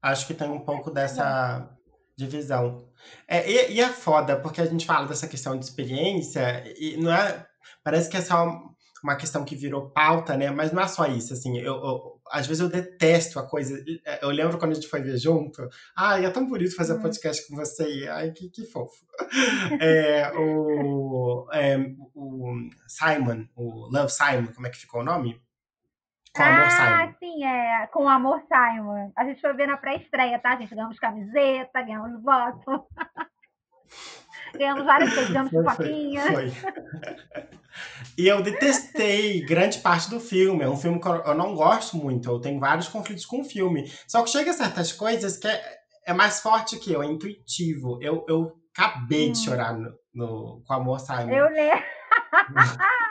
[0.00, 1.68] Acho que tem um pouco dessa
[2.16, 2.88] divisão.
[3.28, 7.12] É, e, e é foda, porque a gente fala dessa questão de experiência, e não
[7.12, 7.46] é.
[7.84, 8.60] Parece que é só
[9.02, 10.50] uma questão que virou pauta, né?
[10.50, 11.58] Mas não é só isso, assim.
[11.58, 13.76] Eu, eu- às vezes eu detesto a coisa.
[14.22, 15.68] Eu lembro quando a gente foi ver junto.
[15.96, 17.02] Ai, é tão bonito fazer Hum.
[17.02, 18.06] podcast com você.
[18.10, 19.04] Ai, que, que fofo.
[19.80, 21.76] É, o, é,
[22.14, 22.52] o
[22.86, 25.40] Simon, o Love Simon, como é que ficou o nome?
[26.34, 26.86] Com Amor Simon.
[26.86, 27.86] Ah, sim, é.
[27.88, 29.12] Com Amor Simon.
[29.16, 30.74] A gente foi ver na pré-estreia, tá, gente?
[30.74, 32.86] Ganhamos camiseta, ganhamos voto.
[34.56, 36.22] ganhamos várias coisas, ganhamos pipoquinha.
[36.22, 36.72] Foi, foi.
[38.16, 40.62] E eu detestei grande parte do filme.
[40.62, 42.30] É um filme que eu não gosto muito.
[42.30, 43.90] Eu tenho vários conflitos com o filme.
[44.06, 45.62] Só que chega a certas coisas que é,
[46.06, 47.98] é mais forte que eu, é intuitivo.
[48.02, 49.32] Eu, eu acabei hum.
[49.32, 51.30] de chorar no, no, com Amor Simon.
[51.30, 51.84] Eu lembro.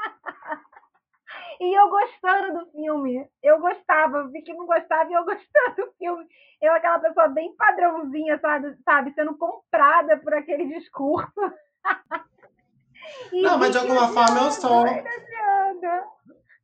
[1.61, 3.29] E eu gostando do filme.
[3.43, 6.27] Eu gostava, vi que não gostava e eu gostando do filme.
[6.59, 8.75] Eu, aquela pessoa bem padrãozinha, sabe?
[8.83, 11.31] sabe sendo comprada por aquele discurso.
[13.31, 14.85] não, mas de alguma forma eu sou.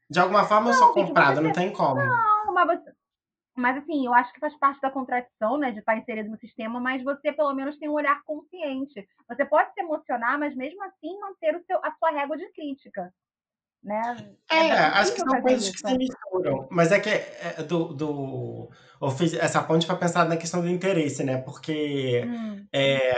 [0.10, 2.04] De alguma forma eu sou comprada, não tem como.
[2.04, 2.92] Não, mas você.
[3.56, 6.80] Mas assim, eu acho que faz parte da contradição, né, de estar inserido no sistema,
[6.80, 9.08] mas você pelo menos tem um olhar consciente.
[9.28, 13.12] Você pode se emocionar, mas mesmo assim manter o seu, a sua régua de crítica.
[13.84, 14.30] Né?
[14.52, 16.68] É, é acho que são coisas que se misturam.
[16.70, 18.70] Mas é que é, do, do,
[19.02, 21.38] eu fiz essa ponte para pensar na questão do interesse, né?
[21.38, 22.66] Porque hum.
[22.74, 23.16] é,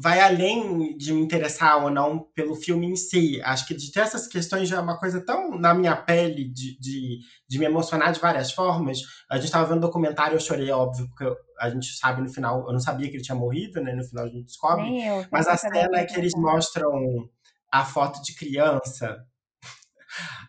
[0.00, 3.40] vai além de me interessar ou não pelo filme em si.
[3.42, 6.78] Acho que de ter essas questões já é uma coisa tão na minha pele de,
[6.78, 7.18] de,
[7.48, 9.00] de me emocionar de várias formas.
[9.28, 11.24] A gente estava vendo um documentário, eu chorei, óbvio, porque
[11.58, 13.92] a gente sabe no final, eu não sabia que ele tinha morrido, né?
[13.92, 15.04] No final a gente descobre.
[15.04, 17.28] Eu, mas a cena é que eles mostram
[17.72, 19.18] a foto de criança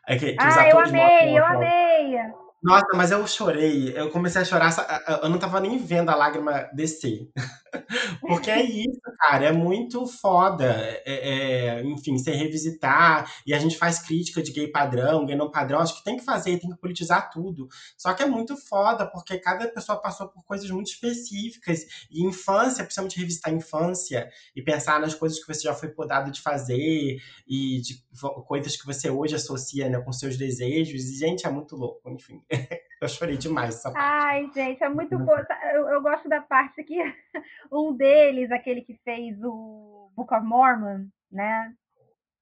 [0.08, 2.18] é que, ah, eu amei, eu amei.
[2.62, 3.94] Nossa, mas eu chorei.
[3.98, 4.76] Eu comecei a chorar,
[5.24, 7.30] eu não tava nem vendo a lágrima descer.
[8.22, 10.66] Porque é isso, cara, é muito foda.
[11.06, 13.32] É, é, enfim, sem revisitar.
[13.46, 15.80] E a gente faz crítica de gay padrão, gay não padrão.
[15.80, 17.68] Acho que tem que fazer, tem que politizar tudo.
[17.98, 21.86] Só que é muito foda, porque cada pessoa passou por coisas muito específicas.
[22.12, 26.30] E infância, principalmente revisitar a infância e pensar nas coisas que você já foi podado
[26.32, 28.04] de fazer e de
[28.48, 31.06] coisas que você hoje associa né, com seus desejos.
[31.06, 32.42] E, gente, é muito louco, enfim.
[33.02, 34.06] Eu chorei demais essa parte.
[34.06, 35.36] Ai, gente, é muito bom.
[35.74, 36.98] Eu, eu, gosto da parte que
[37.72, 41.74] um deles, aquele que fez o Book of Mormon, né?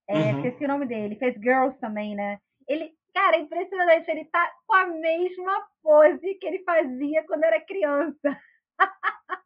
[0.09, 0.37] É, uhum.
[0.37, 1.15] Esqueci o nome dele.
[1.17, 2.39] Fez Girls também, né?
[2.67, 4.09] Ele, cara, é impressionante.
[4.09, 8.41] Ele tá com a mesma pose que ele fazia quando era criança.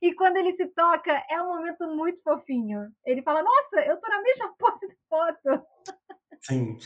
[0.00, 2.88] e quando ele se toca, é um momento muito fofinho.
[3.04, 5.66] Ele fala, nossa, eu tô na mesma pose de foto.
[6.40, 6.78] Sim.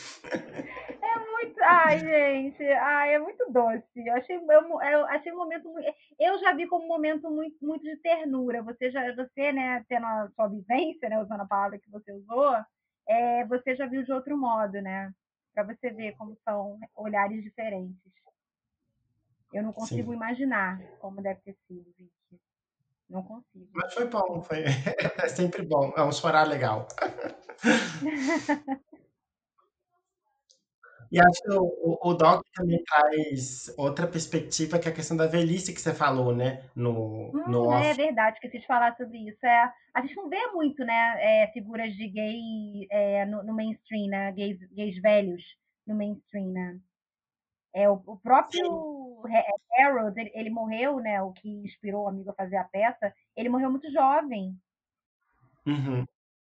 [1.03, 1.63] É muito.
[1.63, 2.65] Ai, gente.
[2.65, 3.85] Ai, é muito doce.
[3.97, 5.73] Eu achei, eu, eu achei um momento.
[6.19, 8.63] Eu já vi como um momento muito, muito de ternura.
[8.63, 12.57] Você, já, você, né, tendo a sua vivência, né, usando a palavra que você usou,
[13.09, 15.13] é, você já viu de outro modo, né?
[15.55, 17.97] Para você ver como são olhares diferentes.
[19.53, 20.17] Eu não consigo Sim.
[20.17, 22.41] imaginar como deve ter sido, Vicky.
[23.09, 23.69] Não consigo.
[23.73, 24.65] Mas foi bom, foi
[25.23, 25.93] é sempre bom.
[25.97, 26.89] É um chorar legal.
[31.15, 35.29] E acho que o, o Doc também traz outra perspectiva, que é a questão da
[35.29, 36.65] velhice que você falou, né?
[36.75, 39.47] No, hum, no é verdade, esqueci de falar sobre isso.
[39.47, 44.09] É, a gente não vê muito, né, é, figuras de gay é, no, no, mainstream,
[44.09, 44.33] né?
[44.33, 45.41] Gays, gays velhos
[45.87, 46.81] no mainstream, né?
[47.73, 49.23] É, o, o próprio
[49.79, 51.23] Harold, ele, ele, morreu, né?
[51.23, 54.59] O que inspirou o amigo a fazer a peça, ele morreu muito jovem.
[55.65, 56.05] Uhum.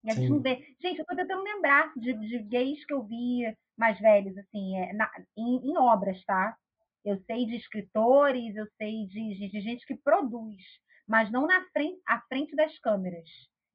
[0.05, 0.65] E a gente não vê.
[0.81, 3.45] Gente, eu tô tentando lembrar de, de gays que eu vi
[3.77, 6.57] mais velhos, assim, é, na, em, em, obras, tá?
[7.05, 10.62] Eu sei de escritores, eu sei de, de, de, gente que produz,
[11.07, 13.29] mas não na frente, à frente das câmeras.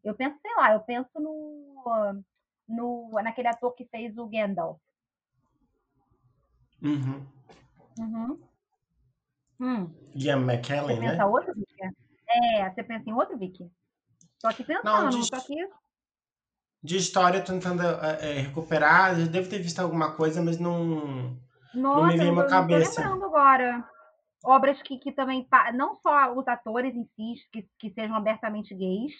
[0.04, 2.24] Eu penso, sei lá, eu penso no,
[2.68, 4.80] no naquele ator que fez o Gandalf.
[6.82, 7.26] Uhum.
[8.00, 8.40] Uhum.
[9.60, 9.94] Hum.
[10.16, 11.26] Ian McKellen, você pensa né?
[11.26, 11.98] outro, Vicky?
[12.30, 13.72] É, você pensa em outro, Vicky?
[14.40, 15.30] Tô aqui pensando, não, de...
[15.30, 15.56] tô aqui
[16.84, 19.20] de história, tentando é, recuperar.
[19.20, 21.38] Eu devo ter visto alguma coisa, mas não,
[21.74, 23.02] Nossa, não me veio uma cabeça.
[23.02, 23.90] Tô lembrando agora.
[24.46, 29.14] Obras que, que também, não só os atores em si, que, que sejam abertamente gays,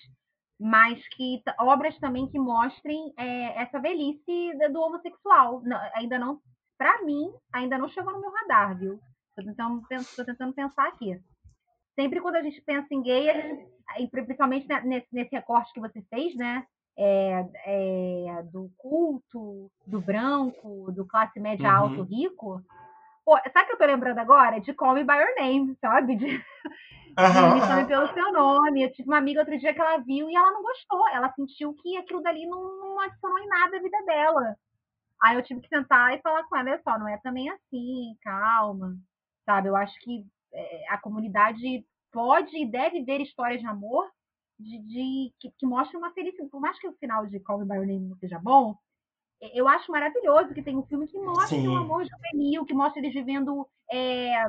[0.60, 5.62] mas que obras também que mostrem é, essa velhice do homossexual.
[5.64, 6.40] Não, ainda não,
[6.78, 9.00] para mim, ainda não chegou no meu radar, viu?
[9.36, 9.82] Tô tentando,
[10.16, 11.20] tô tentando pensar aqui.
[11.96, 13.26] Sempre quando a gente pensa em gay,
[13.98, 16.66] gente, principalmente nesse, nesse recorte que você fez, né?
[16.98, 21.76] É, é, do culto, do branco, do classe média uhum.
[21.76, 22.62] alto rico.
[23.24, 24.60] Pô, sabe o que eu tô lembrando agora?
[24.60, 26.16] De Call Me By Your Name, sabe?
[26.16, 27.54] De, uhum.
[27.54, 28.84] Me Chame Pelo Seu Nome.
[28.84, 31.08] Eu tive uma amiga outro dia que ela viu e ela não gostou.
[31.10, 34.56] Ela sentiu que aquilo dali não, não adicionou em nada a vida dela.
[35.22, 38.16] Aí eu tive que sentar e falar com ela, olha só, não é também assim,
[38.22, 38.96] calma.
[39.46, 44.08] Sabe, eu acho que é, a comunidade pode e deve ver histórias de amor
[44.60, 46.50] de, de que, que, mostra uma felicidade.
[46.50, 48.76] Por mais que o final de Call Me By Your Name não seja bom,
[49.54, 53.00] eu acho maravilhoso que tem um filme que mostra o um amor juvenil, que mostra
[53.00, 54.44] eles vivendo é,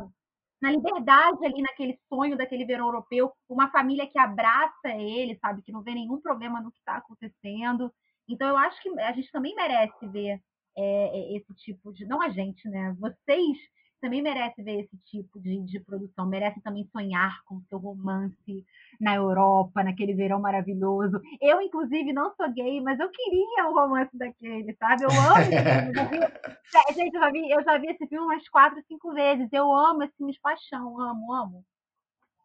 [0.61, 5.73] na liberdade ali, naquele sonho daquele verão europeu, uma família que abraça ele, sabe, que
[5.73, 7.93] não vê nenhum problema no que está acontecendo.
[8.29, 10.41] Então eu acho que a gente também merece ver
[10.77, 12.07] é, esse tipo de.
[12.07, 12.97] Não a gente, né?
[12.99, 13.59] Vocês
[14.01, 18.65] também merecem ver esse tipo de, de produção, merecem também sonhar com o seu romance
[19.01, 21.21] na Europa, naquele verão maravilhoso.
[21.41, 25.05] Eu, inclusive, não sou gay, mas eu queria um romance daquele, sabe?
[25.05, 26.29] Eu amo esse filme.
[26.95, 29.49] Gente, eu já, vi, eu já vi esse filme umas quatro, cinco vezes.
[29.53, 31.65] Eu amo esse filme de paixão, amo, amo.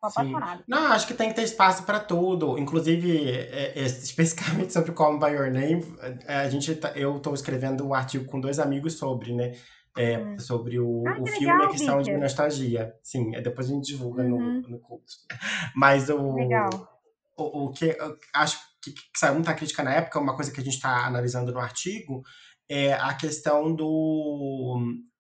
[0.02, 0.64] apaixonada.
[0.68, 2.58] Não, acho que tem que ter espaço para tudo.
[2.58, 5.84] Inclusive, é, é, especificamente sobre Call Me By Your Name,
[6.28, 9.54] a gente, tá, eu estou escrevendo um artigo com dois amigos sobre, né?
[9.96, 10.40] É, hum.
[10.40, 12.96] sobre o, ah, o filme legal, A Questão de Nostalgia.
[13.04, 14.62] Sim, depois a gente divulga uhum.
[14.62, 15.20] no, no curso.
[15.76, 16.70] Mas o, legal.
[17.38, 17.96] o, o que
[18.34, 21.52] acho que, que saiu muita crítica na época, uma coisa que a gente está analisando
[21.52, 22.24] no artigo,
[22.68, 24.80] é a questão do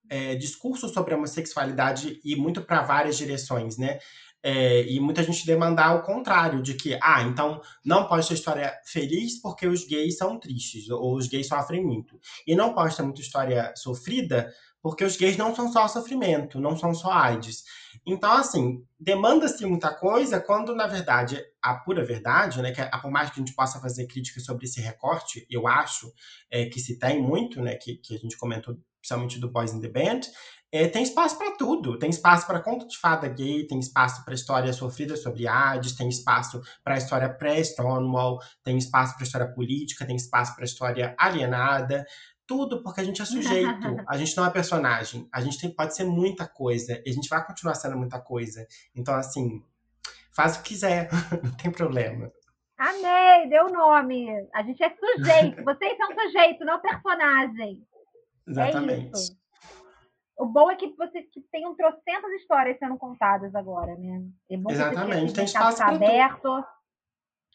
[0.09, 3.99] é, discurso sobre a homossexualidade e muito para várias direções, né?
[4.44, 8.74] É, e muita gente demandar o contrário, de que, ah, então não pode ter história
[8.86, 12.20] feliz porque os gays são tristes, ou os gays sofrem muito.
[12.46, 14.52] E não ter muita história sofrida
[14.84, 17.64] porque os gays não são só sofrimento, não são só AIDS.
[18.06, 23.10] Então, assim, demanda-se muita coisa quando, na verdade, a pura verdade, né, que é, por
[23.10, 26.12] mais que a gente possa fazer críticas sobre esse recorte, eu acho
[26.52, 29.82] é, que se tem muito, né, que, que a gente comentou, principalmente do Boys in
[29.82, 30.22] the Band,
[30.72, 31.99] é, tem espaço para tudo.
[31.99, 36.08] Tem espaço para conto de fada gay, tem espaço para história sofrida sobre AIDS, tem
[36.08, 42.06] espaço para história pré-Stonewall, tem espaço para história política, tem espaço para história alienada.
[42.47, 43.70] Tudo porque a gente é sujeito,
[44.10, 45.28] a gente não é personagem.
[45.32, 48.66] A gente tem, pode ser muita coisa e a gente vai continuar sendo muita coisa.
[48.95, 49.62] Então, assim,
[50.36, 51.10] faz o que quiser,
[51.43, 52.32] não tem problema.
[52.78, 54.28] Amei, deu nome.
[54.54, 55.62] A gente é sujeito.
[55.64, 57.86] Vocês são sujeito, não personagem.
[58.48, 59.32] É Exatamente.
[59.32, 59.44] É.
[60.38, 64.24] O bom é que você que tem um trocentas histórias sendo contadas agora, né?
[64.50, 66.66] É bom Exatamente, que tem espaço para aberto,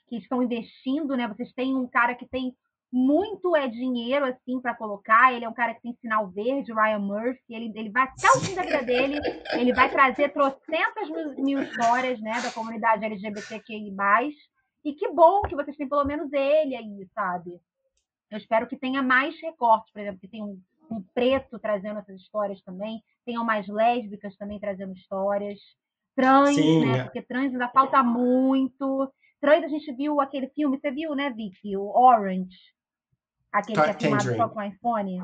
[0.09, 1.27] que estão investindo, né?
[1.29, 2.57] Vocês têm um cara que tem
[2.91, 5.33] muito é dinheiro assim para colocar.
[5.33, 7.43] Ele é um cara que tem sinal verde, Ryan Murphy.
[7.55, 9.19] Ele, ele vai até o fim da vida dele,
[9.53, 13.95] ele vai trazer trocentas mil, mil histórias, né, da comunidade LGBTQI+.
[14.85, 17.61] E que bom que vocês têm pelo menos ele aí, sabe?
[18.31, 20.61] Eu espero que tenha mais recortes, por exemplo, que tem um
[20.91, 25.59] um preto trazendo essas histórias também, tenham mais lésbicas também trazendo histórias,
[26.19, 26.85] trans, Sim.
[26.85, 27.05] né?
[27.05, 29.13] Porque trans ainda falta muito.
[29.41, 31.77] Trans, a gente viu aquele filme, você viu, né, Vicky?
[31.77, 32.57] O Orange,
[33.53, 35.21] aquele que é filmado só com iPhone.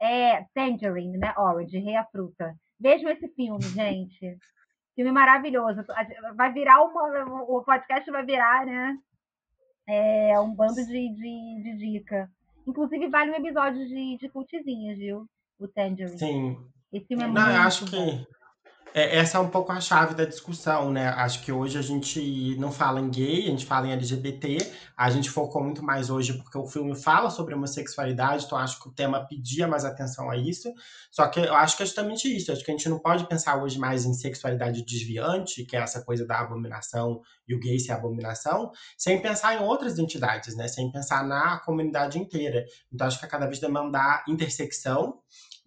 [0.00, 1.32] É, Tangerine, né?
[1.38, 2.54] Orange, Rei a Fruta.
[2.78, 4.36] Vejam esse filme, gente.
[4.94, 5.82] Filme maravilhoso.
[6.36, 7.42] Vai virar uma.
[7.44, 8.98] O podcast vai virar, né?
[9.88, 12.30] É um bando de, de, de dica.
[12.66, 15.26] Inclusive, vale um episódio de, de cultizinhas, viu?
[15.58, 16.18] O Tangerine.
[16.18, 16.56] Sim.
[16.92, 17.90] Esse filme é Não, muito acho bom.
[17.90, 18.26] que
[18.94, 21.08] é, essa é um pouco a chave da discussão, né?
[21.08, 24.58] Acho que hoje a gente não fala em gay, a gente fala em LGBT.
[24.96, 28.88] A gente focou muito mais hoje porque o filme fala sobre homossexualidade, então acho que
[28.88, 30.72] o tema pedia mais atenção a isso.
[31.10, 32.52] Só que eu acho que é justamente isso.
[32.52, 36.04] Acho que a gente não pode pensar hoje mais em sexualidade desviante, que é essa
[36.04, 40.68] coisa da abominação e o gay ser abominação, sem pensar em outras entidades, né?
[40.68, 42.64] Sem pensar na comunidade inteira.
[42.92, 45.18] Então acho que é cada vez demandar intersecção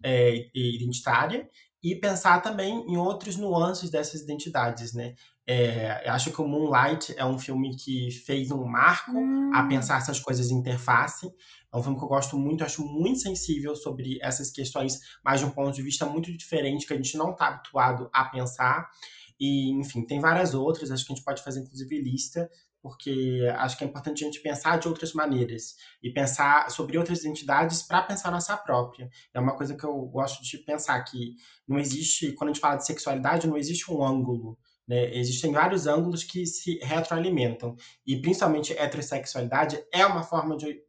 [0.02, 1.48] é, identitária
[1.82, 5.14] e pensar também em outros nuances dessas identidades, né?
[5.46, 9.52] É, acho que o Moonlight é um filme que fez um marco hum.
[9.54, 11.30] a pensar essas coisas em interface.
[11.72, 15.46] É um filme que eu gosto muito, acho muito sensível sobre essas questões, mas de
[15.46, 18.90] um ponto de vista muito diferente, que a gente não está habituado a pensar.
[19.38, 22.50] E, enfim, tem várias outras, acho que a gente pode fazer, inclusive, lista
[22.86, 27.24] porque acho que é importante a gente pensar de outras maneiras e pensar sobre outras
[27.24, 29.10] entidades para pensar nossa própria.
[29.34, 31.34] É uma coisa que eu gosto de pensar que
[31.66, 34.56] não existe, quando a gente fala de sexualidade, não existe um ângulo.
[34.86, 35.12] Né?
[35.16, 37.74] Existem vários ângulos que se retroalimentam.
[38.06, 40.80] E principalmente heterossexualidade é uma forma de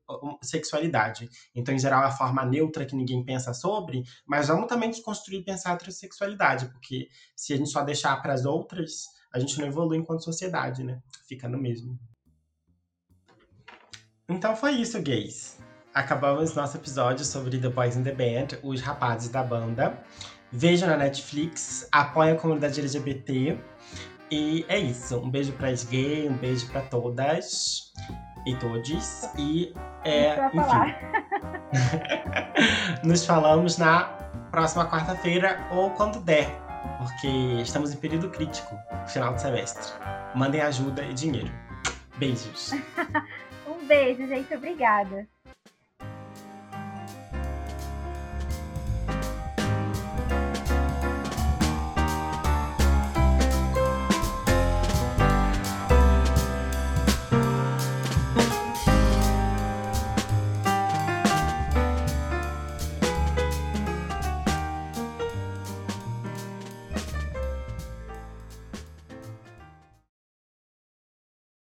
[0.43, 1.27] sexualidade.
[1.55, 5.39] Então, em geral, é a forma neutra que ninguém pensa sobre, mas vamos também desconstruir
[5.39, 9.59] e pensar a heterossexualidade, porque se a gente só deixar para as outras, a gente
[9.59, 10.99] não evolui enquanto sociedade, né?
[11.27, 11.97] Fica no mesmo.
[14.27, 15.57] Então foi isso, gays.
[15.93, 20.03] Acabamos nosso episódio sobre The Boys in the Band, os rapazes da banda.
[20.51, 23.57] Veja na Netflix, apoie a comunidade LGBT.
[24.29, 25.17] E é isso.
[25.19, 27.93] Um beijo para as gays, um beijo para todas
[28.45, 29.23] e todos.
[29.37, 29.73] E
[30.03, 30.93] é, enfim.
[33.07, 34.05] Nos falamos na
[34.51, 36.66] próxima quarta-feira ou quando der
[36.97, 37.27] porque
[37.61, 39.93] estamos em período crítico, final de semestre.
[40.35, 41.51] Mandem ajuda e dinheiro.
[42.17, 42.71] Beijos.
[43.67, 44.53] um beijo, gente.
[44.53, 45.27] Obrigada.